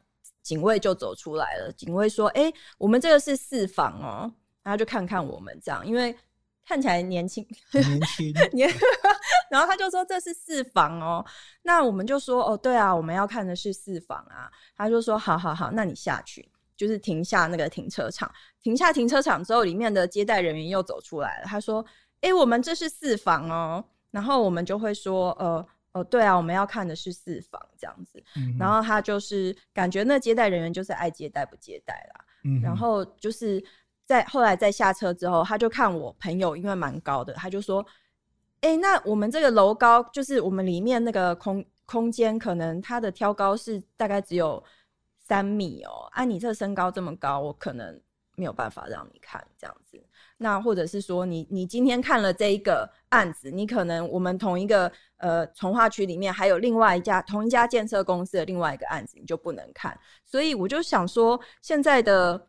[0.42, 6.14] 警卫就走出来了，警卫说：“哎、欸，我们这个是四房哦。”然后就看看我们这样，因为
[6.66, 8.70] 看起来年轻，年轻 年，
[9.50, 11.24] 然后他就说这是四房哦，
[11.62, 18.30] 那我们就说：“哦，对啊，我们要看的是四房啊。”他就说：“好好好，那你下去。”就是停下那个停车场，
[18.62, 21.44] 停下停车场之后，里面的接待人员又走出来了。
[21.46, 21.84] 他说
[22.22, 28.22] ：“哎、欸，我们这是四房哦。”然后我们就会说：“呃，哦，对啊，我们要看的是四房这样子。
[28.36, 32.24] 嗯”然后他就是感觉那接待人员就是爱接待不接待啦。
[32.44, 32.60] 嗯。
[32.60, 33.62] 然后就是
[34.04, 37.84] 在后来在下车之后，他就看我朋友因为蛮高的，他就说
[38.62, 44.62] ：“哎、欸，那我们这个楼高，就是我们里面那个空空间，可能它的挑高是大概只有
[45.18, 46.08] 三米哦。
[46.12, 48.00] 啊，你这身高这么高，我可能
[48.36, 50.00] 没有办法让你看这样子。
[50.36, 59.98] 那或者是说你，你你今天看了这一个案子，你可能我们同一个呃从化区里面还有另外一家同一家建设公司的另外一个案子，你就不能看。
[60.24, 62.48] 所以我就想说，现在的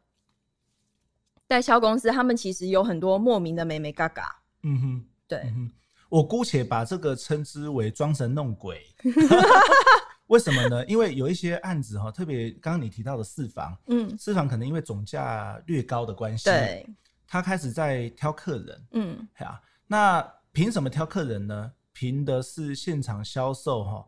[1.48, 4.42] 代销公司他们其实有很多莫名的美美嘎嘎。
[4.64, 5.72] 嗯哼，对，嗯哼，
[6.10, 8.86] 我姑且把这个称之为装神弄鬼。
[10.28, 10.86] 为什么呢？
[10.86, 16.88] 因为有一些案子哈，特别刚刚你提到的四房，嗯，四房可能因为总价略高的关系，对。
[17.28, 21.72] 他开始在挑客人，嗯，啊，那凭什么挑客人呢？
[22.02, 24.04] 凭的是现场销售哈，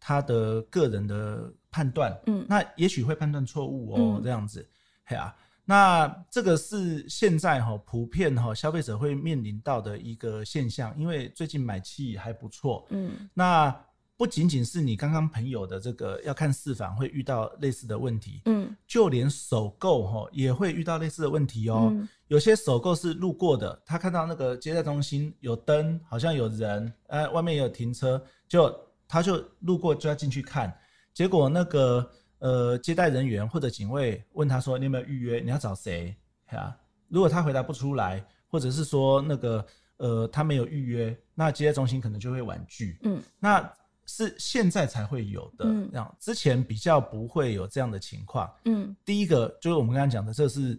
[0.00, 4.66] 他的个人的判断，嗯，那也许会判断错误哦，嗯、这样子，
[5.08, 13.78] 啊，那这个是现在哈普遍哈消费者会面临到的一个现象，因为最近买气还不错，嗯，那。
[14.16, 21.88] 不仅仅是你刚刚朋友的这个要看四房会遇到类似的问题，嗯，就连首购哈也会遇到类似的问题哦。
[21.90, 28.72] 嗯、有些首购是路过的，他看到那个接待中心有灯，好像有人，呃，外面也有停车，就
[29.08, 30.72] 他就路过就要进去看，
[31.12, 35.40] 结果那个呃接待人员或者警卫问他说：“你有没有预约？
[35.40, 36.14] 你要找谁？”
[36.54, 36.76] 啊，
[37.08, 43.60] 如果他回答不出来，或者是说那个呃他没有预约，那接待中心可能就会婉拒，嗯，那。
[44.06, 48.52] 是现在才会有的，这样、嗯、之前比较不会有这样的情况。
[48.64, 50.78] 嗯，第一个就是我们刚刚讲的，这是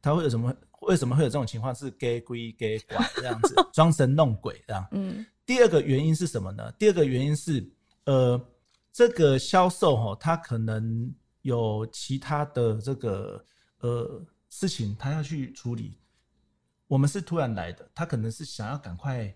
[0.00, 0.54] 他会有什么？
[0.82, 1.74] 为什么会有这种情况？
[1.74, 4.86] 是假鬼假怪这样子， 装神弄鬼这样。
[4.92, 6.70] 嗯，第二个原因是什么呢？
[6.78, 7.66] 第二个原因是，
[8.04, 8.40] 呃，
[8.92, 13.42] 这个销售哈，他可能有其他的这个
[13.80, 15.96] 呃事情，他要去处理。
[16.86, 19.34] 我们是突然来的，他可能是想要赶快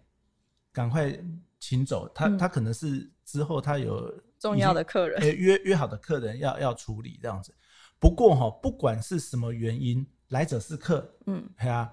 [0.72, 1.18] 赶快
[1.58, 3.10] 请走，他他可能是。
[3.30, 7.54] 之后他有重要的客人，约约好的客人要要处理这样子。
[8.00, 11.88] 不过哈，不管是什么原因，来者是客，嗯，对啊，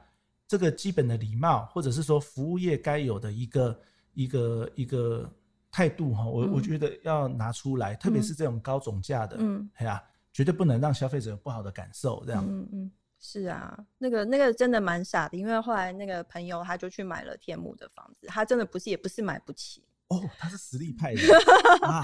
[0.47, 3.79] 这个基本的礼貌，或者是说服务业该有的一个
[4.15, 5.31] 一个一个
[5.69, 19.83] 态度哈，我我觉得要拿出来，特别是这种高总价的，嗯，对啊，绝对不能让消费者有不好的感受，这样，嗯嗯，是啊，那个那个真的蛮傻的，因为后来那个朋友他就去买了天母的房子，他真的不是也不是买不起。
[20.09, 21.21] 哦，他是实力派的
[21.85, 22.03] 啊，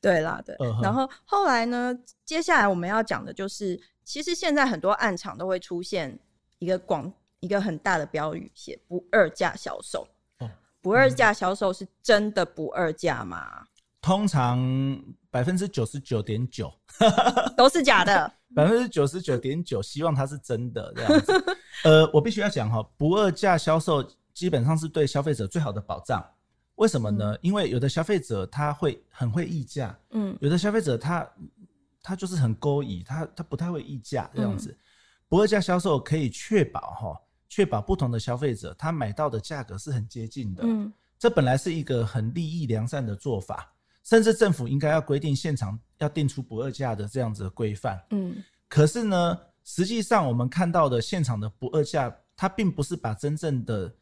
[0.00, 0.56] 对啦，对。
[0.56, 0.82] Uh huh.
[0.82, 6.18] 然后后来呢，接下来我们要讲的就是，其实现在很多暗场都会出现
[6.58, 10.08] 一个广一个很大的标语，写不二价销售。
[10.38, 13.66] 哦，不二价销售是真的不二价吗？
[14.00, 14.58] 通常
[15.30, 16.72] 百分之九十九点九
[17.56, 21.32] 都是假的，百分之九十九点九希望它是真的这样子。
[21.84, 26.24] 呃，我必须要讲哈，不二价销售基本上是对消费者最好的保障。
[26.76, 27.32] 为什么呢？
[27.34, 31.28] 嗯、因为有的消费者他会很会议价，嗯，有的消费者他
[32.02, 34.70] 他就是很勾引，他他不太会议价这样子。
[34.70, 34.78] 嗯、
[35.28, 40.62] 不二价销售可以确保哈，确保不同的消费者他买到的价格是很接近的。
[40.64, 43.72] 嗯，这本来是一个很利益良善的做法，
[44.04, 48.02] 甚至政府应该要规定现场要定出不二价的这样子的规范。
[48.10, 53.94] 嗯，可是呢，实际上我们看到的现场的不二价，它并不是把真正的。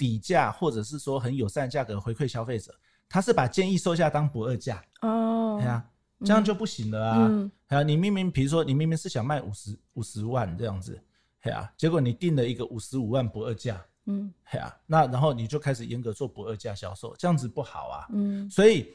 [0.00, 2.74] 底价或者是说很友善的价格回馈消费者，
[3.06, 4.82] 他是把建议售价当不二价。
[5.02, 5.84] 哦，对啊，
[6.24, 7.16] 这样就不行了啊！
[7.28, 10.98] 嗯，啊，你明明比如说你明明是想卖五十五十万这样子，
[11.42, 18.94] 对啊，结果你定了一个五十五万不二价，嗯，对啊，那然后你就开始严格做不二价销售，这样子不好啊，嗯，所以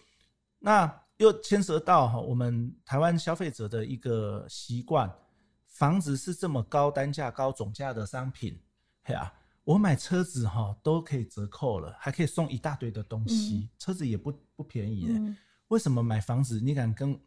[0.58, 5.13] 那又牵涉到哈我们台湾消费者的一个习惯，
[5.67, 8.60] 房子是这么高单价高总价的商品，
[9.04, 9.34] 嘿啊。
[9.63, 15.08] 我买车子哈都可以折扣了，还可以送一大堆的东西，嗯、车子也不不便宜。
[15.10, 15.36] 嗯、
[15.69, 17.19] 为什么买房子你敢跟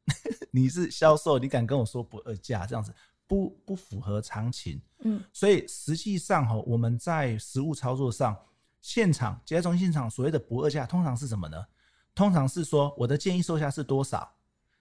[0.50, 2.94] 你是销售，你敢跟我说不二价这样子，
[3.26, 4.80] 不不符合常情。
[5.00, 8.34] 嗯，所以实际上哈，我们在实务操作上，
[8.80, 11.62] 现场接待中心现场所谓的不二价，通常是什么呢？
[12.14, 14.30] 通常是说我的建议售价是多少，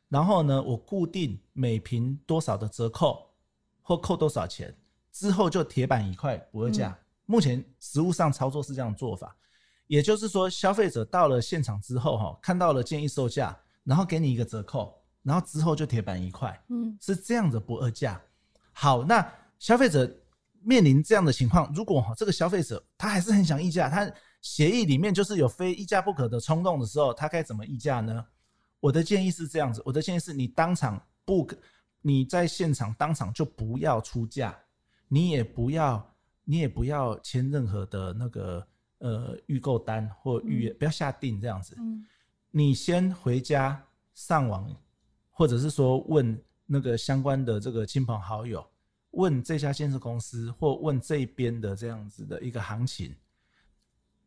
[0.10, 3.30] 然后呢，我固定每瓶多少的折扣
[3.82, 4.76] 或扣多少钱。
[5.14, 6.98] 之后就铁板一块不二价。
[7.26, 9.36] 目前实物上操作是这样做法，
[9.88, 13.54] 也就是说，消费者到了现场之后，哈，看到了建议售价，
[13.84, 18.22] 然后给你一个折扣，然后之后就铁板一块，嗯，是这样的不二价。
[18.72, 19.30] 好，那
[19.60, 20.10] 消费者
[20.62, 24.10] 面临这样的情况，如果哈这个消费者他还是很想议价，他
[24.42, 28.26] 协议里面就是有非议价不可的冲动的时候，他该怎么议价呢？
[28.80, 31.48] 我的建议是这样子，我的建议是你当场不，
[32.02, 34.58] 你在现场当场就不要出价。
[35.08, 36.16] 你也不要，
[36.46, 38.66] 你也不要签任何的那个
[39.00, 41.76] 呃预购单或预约，嗯、不要下定这样子。
[41.78, 42.04] 嗯、
[42.50, 44.74] 你先回家上网，
[45.30, 48.66] 或者是说问那个相关的这个亲朋好友，
[49.12, 53.14] 问这家建设公司或问这边的这样子的一个行情，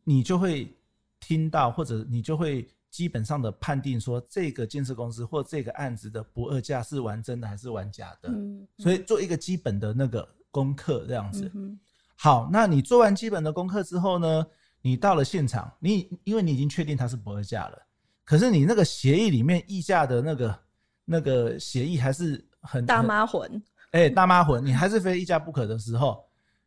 [0.05, 0.73] 你就会
[1.19, 2.69] 听到，或者你就会。
[2.95, 8.33] 基本上的判定说，这个建设公司或这个案子的不二价是玩真的还是玩假的，
[8.79, 11.51] 所以做一个基本的那个功课这样子。
[11.57, 11.77] 嗯、
[12.15, 14.47] 好，那你做完基本的功课之后呢，
[14.81, 17.83] 你到了现场，你因为你已经确定它是不二价了，
[18.25, 20.59] 可是你那个协议里面议价的那个
[21.05, 26.25] 那个协议还是很大妈魂，哎、欸，大妈魂，你还是非议价不可的时候，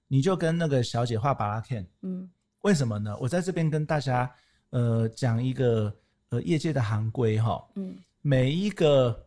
[0.09, 2.29] 你就跟那个小姐画巴拉 Ken，嗯，
[2.67, 3.17] 为什么呢？
[3.21, 4.29] 我在这边跟大家
[4.71, 5.95] 呃讲一个。
[6.29, 9.17] 呃，业界的行规哈，嗯，每一个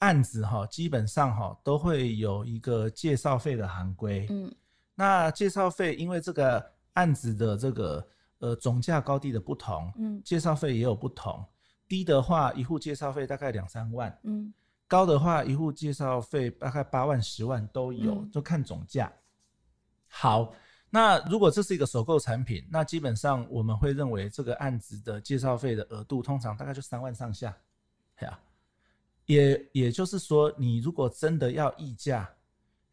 [0.00, 4.52] 案子哈，基本上哈都会有一个介绍费的行规，嗯，
[4.96, 8.04] 那介绍费因为这个案子的这个
[8.40, 11.46] 呃总价高低的不同，嗯，介绍费也有不同，
[11.86, 14.52] 低的话一户介绍费大概两三万，嗯，
[14.88, 19.12] 高的话一户介绍费大概八万十万都有，嗯，就看总价。
[20.08, 20.52] 好。
[20.90, 27.54] 那如果这是一个首购产品，那基本上我们会认为这个案子的介绍费的额度通常大概就三万上下，
[28.20, 28.38] 呀，
[29.26, 32.26] 也也就是说，你如果真的要议价，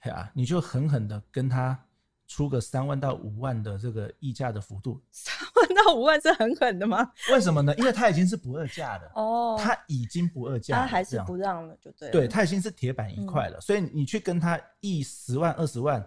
[0.03, 1.79] 呀，你就狠狠的跟他
[2.27, 5.01] 出个三万到五万的这个议价的幅度。
[5.11, 7.09] 三万到五万是狠狠的吗？
[7.31, 7.73] 为什么呢？
[7.75, 16.05] 因为他已经是不二价的哦，他已经不二价了，他还是不让了，就对了，对，他已经是铁板一块了，嗯、所以你去跟他议十万二十万。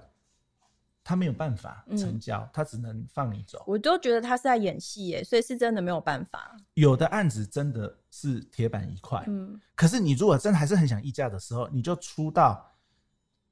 [1.08, 3.64] 他没有办法成交，嗯、他只能放你走。
[3.66, 6.54] 我都觉得他是在演戏耶，所以是真的没有办法。
[6.74, 9.58] 有的案子真的是铁板一块，嗯。
[9.74, 12.70] 可是你如果真的还是很想议价的时候，你就出到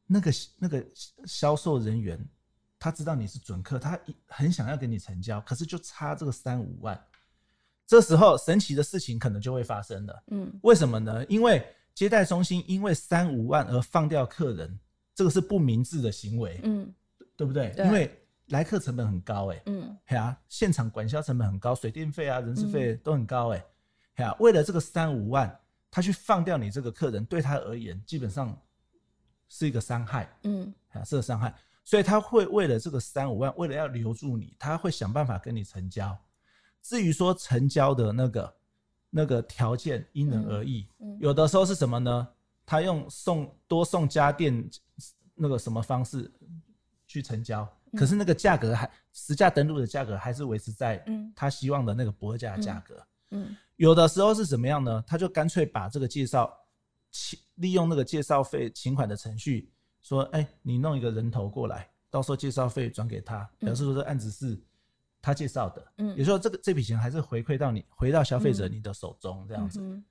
[0.07, 0.85] 那个那个
[1.25, 2.23] 销售人员，
[2.79, 7.03] 他知道你是准客，他很想要跟你成交，可是就差这个三五万。
[7.87, 10.53] 这时候神奇的事情可能就会发生了，嗯。
[10.63, 11.25] 为什么呢？
[11.25, 14.79] 因为接待中心因为三五万而放掉客人，
[15.15, 16.93] 这个是不明智的行为，嗯。
[17.37, 17.71] 对不对？
[17.77, 18.11] 对，因为
[18.47, 23.65] 来客成本很高，哎，嗯，嘿啊，现场管销成本很高，水电费啊、人事费都很高，哎，
[24.15, 25.61] 嘿啊，为了这个三五万，
[25.91, 28.57] 他去放掉你这个客人，对他而言基本上
[29.49, 31.53] 是一个伤害，嗯，啊，是个伤害，
[31.85, 36.17] 所以他会为了这个三五万，为了要留住你，他会想办法跟你成交。
[36.83, 38.57] 至于说成交的那个
[39.11, 42.29] 那个条件，因人而异，嗯，有的时候是什么呢？
[42.65, 44.69] 他用送多送家电
[45.35, 46.33] 那个什么方式。
[47.07, 51.05] 去成交，可是那个价格还实价登录的价格还是维持在
[51.35, 52.97] 他希望的那个不二价的价格。
[53.31, 55.03] 嗯，嗯，有的时候是怎么样呢？
[55.07, 56.53] 他就干脆把这个介绍，
[57.57, 59.71] 利用那个介绍费请款的程序，
[60.03, 64.61] 说，哎、欸，你弄一个人头过来，到时候介绍费转给他，表示说这案子是
[65.23, 65.93] 他介绍的。
[65.99, 69.81] 嗯，也就是说这个这笔钱还是回馈到你，回到消费者你的手中这样子。
[69.81, 70.05] 嗯，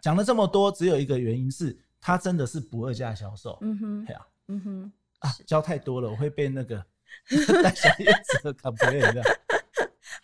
[0.00, 3.58] 讲了这么多，只有一个原因是，他真的是不二价销售。
[3.60, 4.06] 嗯哼，
[4.48, 4.92] 嗯哼。
[5.20, 6.76] 啊，教太多了，我会被那个
[7.62, 8.06] 代销业
[8.42, 9.22] 者搞不会的。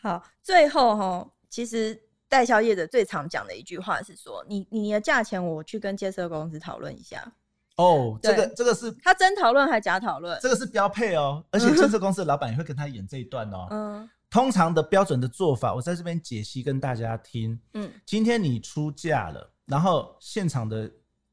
[0.01, 7.33] 好，最后哈，其实代销业者最常讲的一句话是说：“你你的价钱，我去跟建设公司讨论一下。”
[7.77, 10.39] 哦，这个这个是他真讨论还假讨论？
[10.43, 13.67] 这个是标配哦，而且 建设公司的老板也会跟他演这一段哦。
[13.71, 17.59] 嗯，通常的标准的做法，我在这边解析跟大家听。
[17.73, 20.91] 嗯，今天你出价了，然后现场的。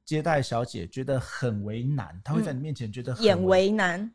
[0.09, 4.11] 接待小姐觉得很为难，她会在你面前觉得很为、嗯、为难，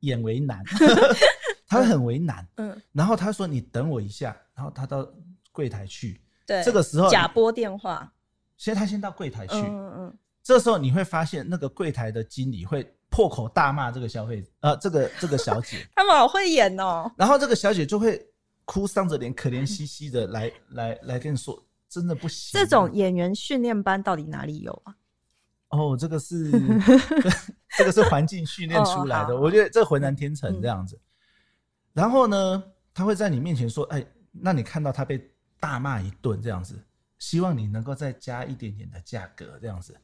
[0.00, 0.64] 眼为难，
[1.68, 2.48] 她会很为难。
[2.54, 5.06] 嗯，然后她说：“你等我一下。”然后她到
[5.52, 6.22] 柜台去。
[6.46, 8.10] 对，这个时候假拨电话。
[8.56, 9.56] 先她先到柜台去。
[9.56, 10.18] 嗯嗯。
[10.42, 15.86] 这时候你会发现，那个柜台的经理会破口大骂这个消费者，呃，这个这个小姐。
[15.94, 17.12] 他们好会演哦。
[17.14, 18.26] 然后这个小姐就会
[18.64, 24.94] 哭丧着脸，可怜兮兮的来来来跟你说：“真的不行。”这种演员训练班到底哪里有啊？
[25.70, 26.50] 哦，这个是
[27.76, 30.94] 这个是环境训练出来的，哦、我觉得这浑然天成这样子。
[30.96, 31.00] 嗯、
[31.92, 32.62] 然后呢，
[32.94, 36.78] 他会在你面前说：“哎，那你看到他被大骂一顿这样子，
[37.18, 39.94] 希望你能够再加一点点的价格这样子。”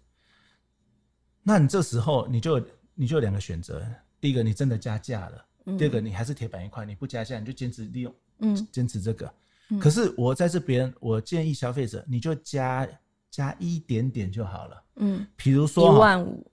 [1.44, 2.60] 那你这时候你就
[2.94, 3.86] 你就有两个选择：
[4.20, 9.32] 第一个，你真的加价了；嗯、第二个，你还是铁板一块，你不加价，你就坚持利用，嗯，坚持这个。
[9.70, 12.86] 嗯、可是我在这边，我建议消费者，你就加。
[13.32, 16.46] 加一点点就好了，嗯，比如说一万五，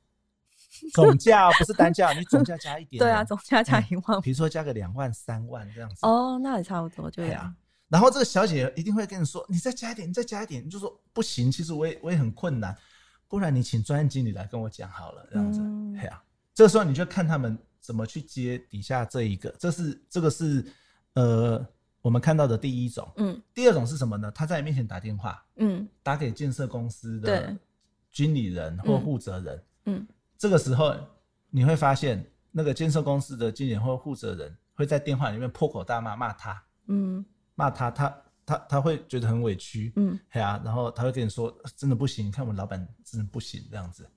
[0.94, 7.54] 总价不是单价， 你总价加一点，对啊，总价加一万五，比如说加个两万、三万这样子，哦，那也差不多，对啊。
[7.90, 12.74] 然后这个小姐一定会跟你说，你再加一点，你再加一点，你就说不行，其实我也我也很困难，
[13.28, 15.60] 不然你请专业经理来跟我讲好了，这样子，
[16.00, 16.24] 对啊。
[16.54, 20.66] 这个时候你就看他们怎么去接底下这一个，这是这个是
[21.16, 21.68] 呃
[22.02, 23.12] 我们看到的第一种。
[23.18, 24.32] 嗯，第二种是什么呢？
[24.32, 27.56] 他在你面前打电话，嗯，打给建设公司的
[28.12, 30.96] 经理人或负责人，嗯，嗯，这个时候
[31.50, 37.24] 你会发现，那个建设公司的经理人或负责人会在电话里面破口大骂，骂他，嗯，
[37.56, 44.10] 骂他，他他他会觉得很委屈，嗯，对啊，然后他会跟你说，真的不行，你看我们老板真的不行，这样子。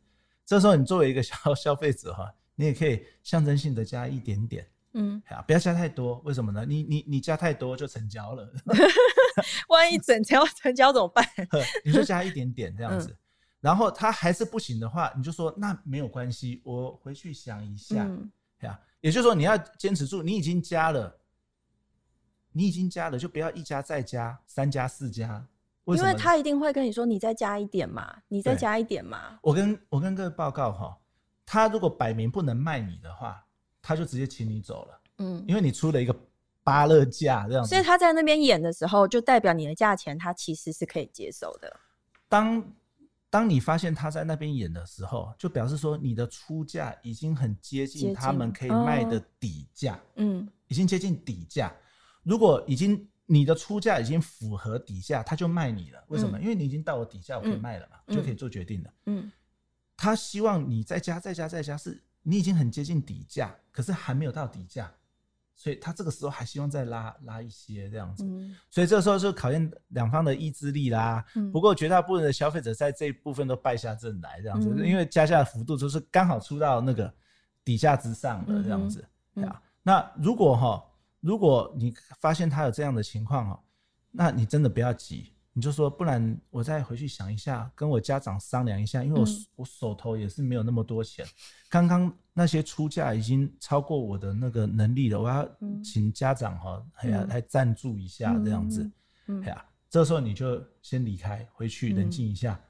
[0.46, 4.66] 这时候你作为一个消消费者哈，你也可以象征性的加一点点。
[4.94, 6.66] 嗯，好，不要加太多，为什么呢？
[6.66, 8.52] 你你你加太多就成交了，
[9.68, 11.26] 万一整条成交怎么办？
[11.84, 13.16] 你就加一点点这样子，嗯、
[13.60, 18.30] 然后他还是不行的话，你就说那没有关系，我回去想一下，嗯，
[19.00, 21.18] 也就是说你要坚持住，你已经加了，
[22.52, 25.46] 你已经加了，就不要一加再加，三加四加？
[25.86, 29.38] 因为他一定会跟你说，你再加一点嘛，你再加一点嘛。
[29.40, 30.98] 我跟我跟各位报告哈，
[31.46, 33.42] 他如果摆明不能卖你的话。
[33.82, 36.16] 他就直接请你走了，嗯，因为你出了一个
[36.62, 41.80] 芭乐价这样子，所以他在那边演的时候，就代表你的价钱他其实是可以接受的。
[42.28, 42.64] 当
[43.28, 51.74] 当你发现他在那边演的时候，就表示说你的出价已经很接近他们可以卖的底价，嗯，已经接近底价。
[52.22, 56.04] 如果已经你的出价已经符合底价，他就卖你了。
[56.06, 56.38] 为什么？
[56.40, 58.90] 因为你已经到我底价，我可以卖了嘛，就可以做决定了。
[59.06, 59.32] 嗯，
[59.96, 62.00] 他希望你再加、再加、再加是。
[62.22, 64.90] 你已经很接近底价，可是还没有到底价，
[65.54, 71.24] 所以他这个时候还希望再拉拉一些这样子，嗯、所以这个时候就考验两方的意志力啦。
[71.34, 77.12] 嗯、不过绝大部分的消费者在这一部分都败下阵来这样子，嗯、因为加价的幅度就是刚好出到那个
[77.64, 79.04] 底价之上的这样子。
[79.34, 80.84] 嗯嗯、那如果哈，
[81.20, 83.62] 如果你发现他有这样的情况哈，
[84.10, 85.32] 那你真的不要急。
[85.54, 91.26] 你就说，不然我再回去想一下，跟我家长商量一下，因为我、嗯、我手头也是没有那么多钱。
[91.68, 95.46] 刚刚那些出价已经超过我的那个能力了，我要
[95.84, 98.90] 请家长哈，哎呀、嗯，来赞助一下这样子。
[99.44, 102.64] 哎呀，这时候你就先离开，回去冷静一下，嗯、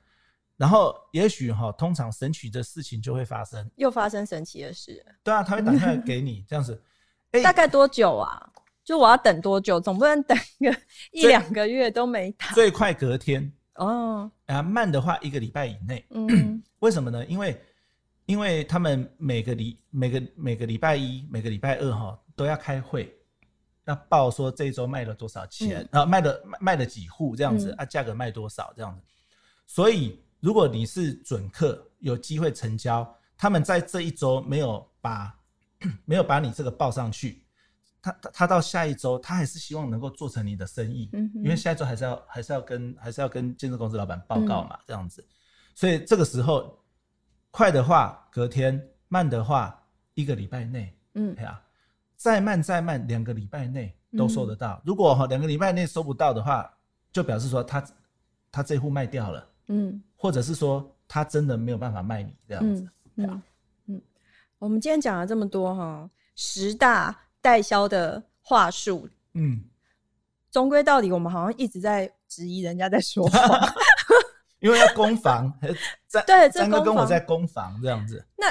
[0.56, 5.04] 然后也许哈，通常神奇的事情就会发生，又发生神奇的事。
[5.22, 6.82] 对啊，他会打电话给你这样子。
[7.42, 8.51] 大概多久啊？
[8.84, 9.80] 就我要等多久？
[9.80, 10.76] 总不能等个
[11.12, 12.48] 一两个月都没打。
[12.52, 16.04] 最快隔天哦，啊，慢的话一个礼拜以内。
[16.10, 17.24] 嗯， 为什么呢？
[17.26, 17.60] 因为
[18.26, 23.14] 因为他们每个礼每个每个礼拜一、每个礼拜二哈都要开会，
[23.84, 29.02] 要报说这一周卖了多少钱，嗯、啊，卖了卖了几户这样子、嗯、啊，价格卖多少这样子。
[29.66, 33.08] 所以如果你是准客，有机会成交，
[33.38, 35.34] 他们在这一周没有把
[36.04, 37.41] 没有把你这个报上去。
[38.02, 45.24] 他他他到下一周，他还是希望能够做成你的生意，嗯、哼因为下一周还是要还是要跟还是要跟建设公司老板报告嘛，嗯、这样子，
[45.72, 46.76] 所以这个时候
[47.52, 49.80] 快的话隔天，慢的话
[50.14, 51.62] 一个礼拜内，嗯，对啊，
[52.16, 54.74] 再慢再慢两个礼拜内都收得到。
[54.78, 56.68] 嗯、如果哈两个礼拜内收不到的话，
[57.12, 57.84] 就表示说他
[58.50, 62.82] 他这户卖掉了，嗯，或者是说他真的没有办法卖你这样子，
[63.14, 63.42] 嗯嗯，
[63.86, 64.02] 嗯，
[64.58, 67.16] 我们今天讲了这么多哈，十大。
[67.42, 69.64] 代销的话术，嗯，
[70.50, 73.38] 终归到底，我们好像一直在质疑人家在说话，
[74.60, 75.52] 因为要攻防，
[76.08, 78.46] 在对，三个跟我在攻防这样子，那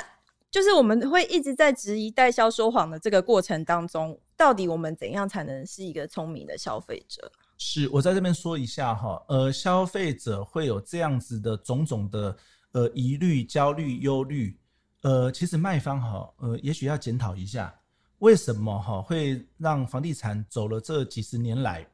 [0.51, 7.31] 就是我们会一直在质疑代销说谎的这个过程当中，到底我们怎样才能是一个聪明的消费者？
[7.57, 12.35] 是我在这边说一下哈，呃，消费者会有这样子的种种的
[12.73, 14.59] 呃疑虑、焦虑、忧虑，
[15.03, 17.73] 呃，其实卖方哈，呃，也许要检讨一下。
[18.21, 21.85] 为什么哈会让房地产走了这几十年来，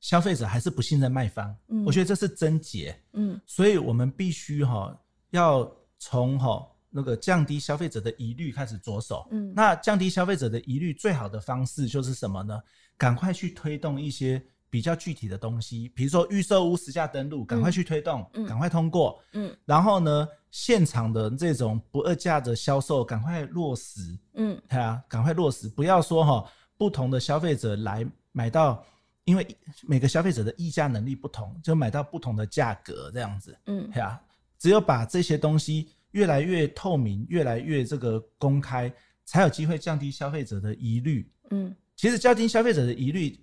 [0.00, 1.54] 消费者还是不信任卖方？
[1.68, 2.98] 嗯，我觉得这是症结。
[3.12, 4.98] 嗯，所以我们必须哈
[5.30, 9.26] 要从哈那个降低消费者的疑虑开始着手。
[9.30, 12.60] 嗯，那降低消费者的疑虑最好的方式就是什么呢？
[12.96, 14.42] 赶快去推动一些。
[14.70, 19.20] 比较具体的东西，比如说预售屋实价登录，赶快去推动，赶、嗯、快通过。
[19.32, 24.16] 嗯，然后呢，现场的这种不二价的销售，赶快落实。
[24.34, 28.82] 嗯，对啊，赶快落实，不要说哈，不同的消费者来买到，
[29.24, 29.44] 因为
[29.82, 33.58] 每个消费者的议价能力不同，就买到不同的价格这样子。
[33.66, 34.22] 嗯，对啊，
[34.56, 38.92] 只有把这些东西越来越透明，越来越这个公开，
[39.24, 41.28] 才有机会降低消费者的疑虑。
[41.50, 43.36] 嗯，其实降低消费者的疑虑。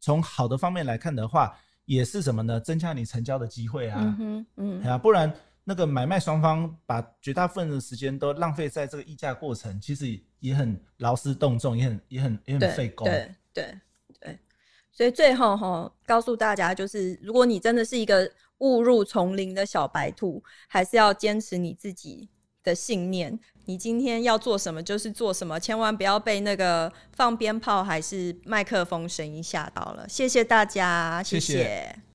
[0.00, 2.60] 从好的方面来看的话，也是什么呢？
[2.60, 5.32] 增加你成交的机会啊，嗯嗯，啊，不然
[5.64, 13.06] 那个买卖双方把绝大部分的时间都浪费在这个议价过程，其实也很劳师动众，也很也很也很费工。
[13.06, 13.78] 对对
[14.20, 14.38] 对，
[14.92, 22.28] 所以最后哈，告诉大家就是，如果你真的是一个误入丛林的小白兔，还是要坚持你自己
[22.62, 23.38] 的信念。
[23.68, 30.06] 你今天要做什么就是做什么，千万不要被那个放鞭炮还是麦克风声音吓到了。
[30.08, 31.98] 谢谢大家，谢谢。